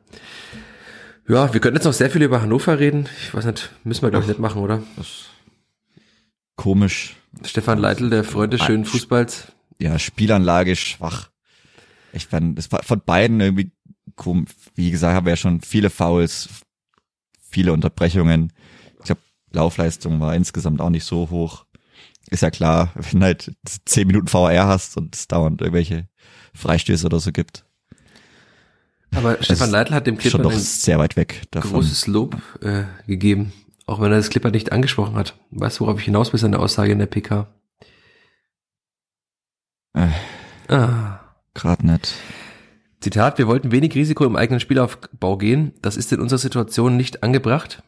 [1.28, 3.06] Ja, wir könnten jetzt noch sehr viel über Hannover reden.
[3.22, 4.82] Ich weiß nicht, müssen wir glaube ich nicht machen, oder?
[6.56, 7.16] komisch.
[7.44, 9.52] Stefan Leitl, der Freund des schönen Fußballs.
[9.78, 11.28] Ja, Spielanlage schwach.
[12.14, 13.72] Ich fand, das war von beiden irgendwie
[14.14, 14.50] komisch.
[14.74, 16.48] Wie gesagt, haben wir ja schon viele Fouls,
[17.42, 18.52] viele Unterbrechungen.
[19.52, 21.64] Laufleistung war insgesamt auch nicht so hoch.
[22.30, 23.52] Ist ja klar, wenn halt
[23.84, 26.08] zehn Minuten VR hast und es dauernd irgendwelche
[26.54, 27.64] Freistöße oder so gibt.
[29.14, 31.70] Aber Stefan Leitl hat dem Clipper schon sehr weit weg davon.
[31.70, 33.52] großes Lob äh, gegeben,
[33.86, 35.38] auch wenn er das Clipper nicht angesprochen hat.
[35.50, 37.46] Weißt du, worauf ich hinaus bin, seine Aussage in der PK?
[39.94, 40.08] Äh,
[40.68, 41.20] ah.
[41.54, 42.14] Gerade nicht.
[43.00, 45.72] Zitat, wir wollten wenig Risiko im eigenen Spielaufbau gehen.
[45.80, 47.82] Das ist in unserer Situation nicht angebracht.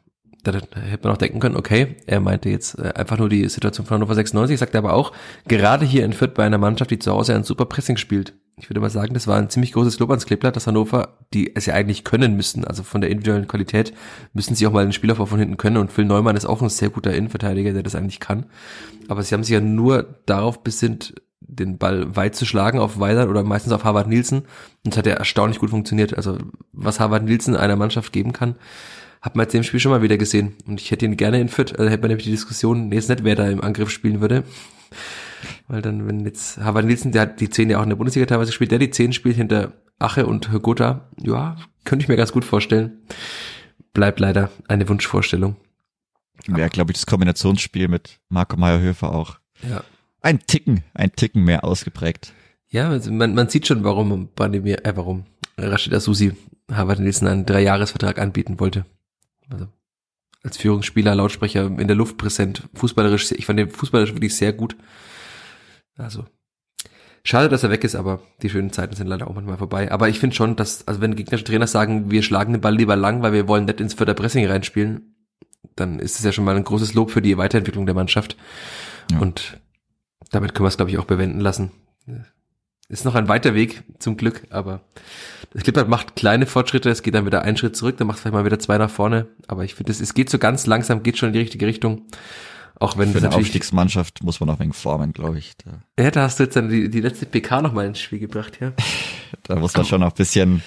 [0.45, 3.86] Da hätte man auch denken können, okay, er meinte jetzt äh, einfach nur die Situation
[3.86, 5.12] von Hannover 96, sagt er aber auch,
[5.47, 8.68] gerade hier in Fürth bei einer Mannschaft, die zu Hause ein super Pressing spielt ich
[8.68, 11.66] würde mal sagen, das war ein ziemlich großes Lob ans Kleeblatt, dass Hannover, die es
[11.66, 13.93] ja eigentlich können müssen, also von der individuellen Qualität,
[14.32, 16.68] müssen sie auch mal einen Spielaufbau von hinten können und Phil Neumann ist auch ein
[16.68, 18.47] sehr guter Innenverteidiger, der das eigentlich kann.
[19.09, 23.28] Aber sie haben sich ja nur darauf besinnt, den Ball weit zu schlagen auf Weidert
[23.28, 24.43] oder meistens auf Harvard Nielsen
[24.84, 26.16] und es hat ja erstaunlich gut funktioniert.
[26.16, 26.36] Also
[26.72, 28.57] was Harvard Nielsen einer Mannschaft geben kann,
[29.20, 31.48] hat man jetzt dem Spiel schon mal wieder gesehen und ich hätte ihn gerne in
[31.48, 34.20] Fürth, also hätte man nämlich die Diskussion, nee, ist nicht, wer da im Angriff spielen
[34.20, 34.44] würde.
[35.68, 38.26] Weil dann, wenn jetzt Harvard Nielsen, der hat die 10 ja auch in der Bundesliga
[38.26, 42.32] teilweise gespielt, der die 10 spielt hinter Ache und Gotha, ja, könnte ich mir ganz
[42.32, 42.98] gut vorstellen.
[43.92, 45.56] Bleibt leider eine Wunschvorstellung.
[46.46, 49.38] Wäre, glaube ich, das Kombinationsspiel mit Marco Meyer-Höfer auch.
[49.68, 49.82] Ja.
[50.20, 52.32] Ein Ticken, ein Ticken mehr ausgeprägt.
[52.68, 55.24] Ja, also man, man sieht schon, warum Branimir, äh, warum
[55.56, 56.32] Rashid Asusi
[56.70, 58.84] Harvard Nielsen einen Dreijahresvertrag anbieten wollte.
[59.51, 59.68] Also
[60.42, 64.76] als Führungsspieler, Lautsprecher in der Luft präsent, fußballerisch, ich fand den fußballerisch wirklich sehr gut.
[65.96, 66.26] Also,
[67.24, 69.90] schade, dass er weg ist, aber die schönen Zeiten sind leider auch manchmal vorbei.
[69.90, 72.96] Aber ich finde schon, dass, also wenn gegnerische Trainer sagen, wir schlagen den Ball lieber
[72.96, 75.16] lang, weil wir wollen nicht ins Förderpressing reinspielen,
[75.74, 78.36] dann ist es ja schon mal ein großes Lob für die Weiterentwicklung der Mannschaft.
[79.11, 79.18] Ja.
[79.18, 79.61] Und
[80.30, 81.72] damit können wir es, glaube ich, auch bewenden lassen.
[82.91, 84.80] Ist noch ein weiter Weg, zum Glück, aber
[85.53, 88.22] das Clippert macht kleine Fortschritte, es geht dann wieder einen Schritt zurück, dann macht es
[88.22, 91.03] vielleicht mal wieder zwei nach vorne, aber ich finde, es, es geht so ganz langsam,
[91.03, 92.07] geht schon in die richtige Richtung.
[92.80, 95.57] Auch wenn Für eine Aufstiegsmannschaft muss man auch wegen formen, glaube ich.
[95.57, 95.82] Da.
[96.03, 98.59] Ja, da hast du jetzt dann die, die letzte PK noch mal ins Spiel gebracht,
[98.61, 98.72] ja.
[99.43, 100.62] da muss man schon noch ein bisschen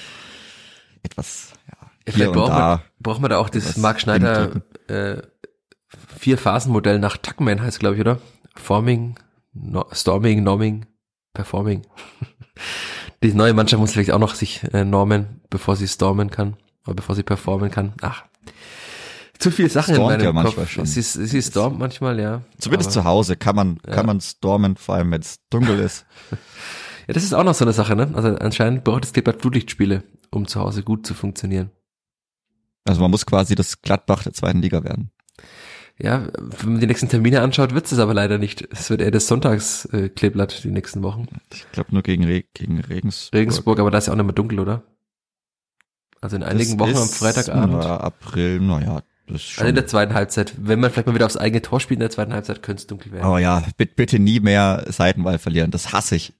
[1.01, 2.13] etwas, ja.
[2.13, 5.21] vielleicht braucht man, braucht man da auch das Mark Schneider äh,
[6.19, 8.19] Vier-Phasen-Modell nach Tuckman heißt, glaube ich, oder?
[8.55, 9.17] Forming,
[9.53, 10.85] no, Storming, Norming,
[11.33, 11.83] Performing.
[13.23, 16.95] Die neue Mannschaft muss vielleicht auch noch sich äh, normen, bevor sie stormen kann, oder
[16.95, 17.93] bevor sie performen kann.
[18.01, 18.23] Ach,
[19.41, 20.43] zu viele Sachen Stormt in meinem ja Kopf.
[20.43, 20.85] manchmal schon.
[20.85, 22.41] Sie, sie stormt manchmal, ja.
[22.59, 23.93] Zumindest zu Hause kann man, ja.
[23.93, 26.05] kann man stormen, vor allem wenn es dunkel ist.
[27.07, 28.11] ja, das ist auch noch so eine Sache, ne?
[28.13, 31.71] Also anscheinend braucht es Clippert Flutlichtspiele, um zu Hause gut zu funktionieren.
[32.85, 35.11] Also man muss quasi das Gladbach der zweiten Liga werden.
[36.03, 38.67] Ja, wenn man die nächsten Termine anschaut, wird es aber leider nicht.
[38.71, 41.27] Es wird eher das Sonntagskleeblatt äh, die nächsten Wochen.
[41.53, 43.39] Ich glaube nur gegen, Re gegen Regensburg.
[43.39, 44.83] Regensburg, aber da ist ja auch nicht mehr dunkel, oder?
[46.19, 47.83] Also in einigen Das Wochen am Freitagabend.
[47.83, 49.61] Na, April, naja, das ist schon.
[49.61, 50.53] Also in der zweiten Halbzeit.
[50.57, 52.87] Wenn man vielleicht mal wieder aufs eigene Tor spielt in der zweiten Halbzeit, könnte es
[52.87, 53.27] dunkel werden.
[53.27, 55.69] oh ja, bitte, bitte nie mehr Seitenwahl verlieren.
[55.69, 56.33] Das hasse ich.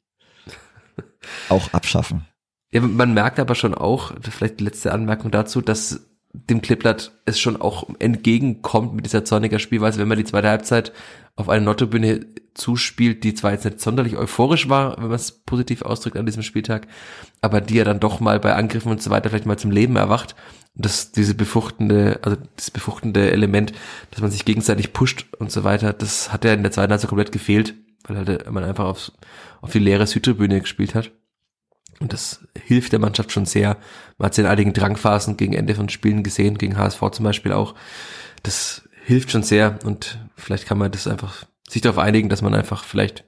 [1.50, 2.26] Auch abschaffen.
[2.72, 7.40] Ja, man merkt aber schon auch, vielleicht die letzte Anmerkung dazu, dass dem Klippblatt es
[7.40, 10.94] schon auch entgegenkommt mit dieser zorniger Spielweise, wenn man die zweite Halbzeit
[11.36, 15.82] auf eine Nordtribüne zuspielt, die zwar jetzt nicht sonderlich euphorisch war, wenn man es positiv
[15.82, 16.88] ausdrückt an diesem Spieltag,
[17.42, 19.96] aber die ja dann doch mal bei Angriffen und so weiter vielleicht mal zum Leben
[19.96, 20.36] erwacht.
[20.76, 23.74] Und das, diese befruchtende, also das befruchtende Element,
[24.12, 27.10] dass man sich gegenseitig pusht und so weiter, das hat ja in der zweiten Halbzeit
[27.10, 27.74] komplett gefehlt,
[28.08, 29.12] weil halt man einfach aufs,
[29.62, 31.12] auf die leere Südtribüne gespielt hat.
[32.02, 33.78] Und das hilft der Mannschaft schon sehr.
[34.18, 37.54] Man hat es in einigen Drangphasen gegen Ende von Spielen gesehen, gegen HSV zum Beispiel
[37.54, 37.76] auch.
[38.44, 42.56] Das hilft schon sehr und vielleicht kann man das einfach sich darauf einigen, dass man
[42.56, 43.24] einfach vielleicht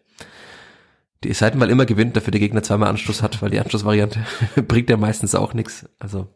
[1.24, 4.26] die Seitenwahl immer gewinnt, dafür der Gegner zweimal Anschluss hat, weil die Anschlussvariante
[4.68, 5.88] bringt ja meistens auch nichts.
[6.00, 6.28] Also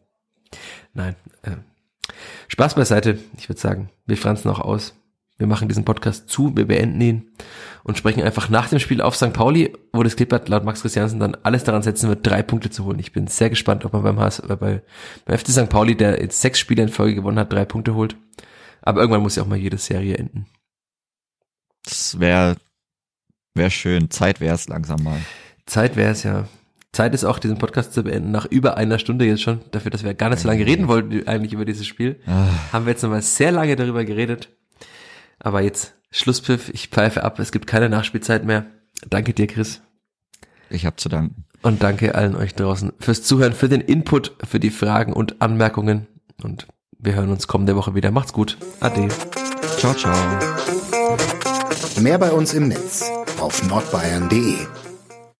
[0.94, 1.16] nein.
[1.42, 1.56] Äh,
[2.48, 3.18] Spaß beiseite.
[3.36, 4.94] Ich würde sagen, wir franzen auch aus.
[5.36, 7.30] Wir machen diesen Podcast zu, wir beenden ihn
[7.88, 9.32] und sprechen einfach nach dem Spiel auf St.
[9.32, 12.84] Pauli, wo das Klippert laut Max Christiansen dann alles daran setzen wird, drei Punkte zu
[12.84, 12.98] holen.
[12.98, 14.82] Ich bin sehr gespannt, ob man beim, HS, äh, bei,
[15.24, 15.70] beim FC St.
[15.70, 18.14] Pauli, der jetzt sechs Spiele in Folge gewonnen hat, drei Punkte holt.
[18.82, 20.44] Aber irgendwann muss ja auch mal jede Serie enden.
[21.82, 22.56] Das wäre
[23.54, 24.10] wär schön.
[24.10, 25.18] Zeit wäre es langsam mal.
[25.64, 26.46] Zeit wäre es ja.
[26.92, 30.04] Zeit ist auch, diesen Podcast zu beenden, nach über einer Stunde jetzt schon, dafür, dass
[30.04, 32.20] wir gar nicht so lange reden wollten eigentlich über dieses Spiel.
[32.26, 34.50] Ah, Haben wir jetzt nochmal sehr lange darüber geredet.
[35.38, 38.66] Aber jetzt Schlusspfiff, ich pfeife ab, es gibt keine Nachspielzeit mehr.
[39.08, 39.82] Danke dir, Chris.
[40.70, 41.44] Ich habe zu danken.
[41.62, 46.06] Und danke allen euch draußen fürs Zuhören, für den Input, für die Fragen und Anmerkungen.
[46.42, 46.66] Und
[46.98, 48.10] wir hören uns kommende Woche wieder.
[48.10, 48.58] Macht's gut.
[48.80, 49.08] Ade.
[49.78, 50.16] Ciao, ciao.
[52.00, 54.87] Mehr bei uns im Netz auf nordbayern.de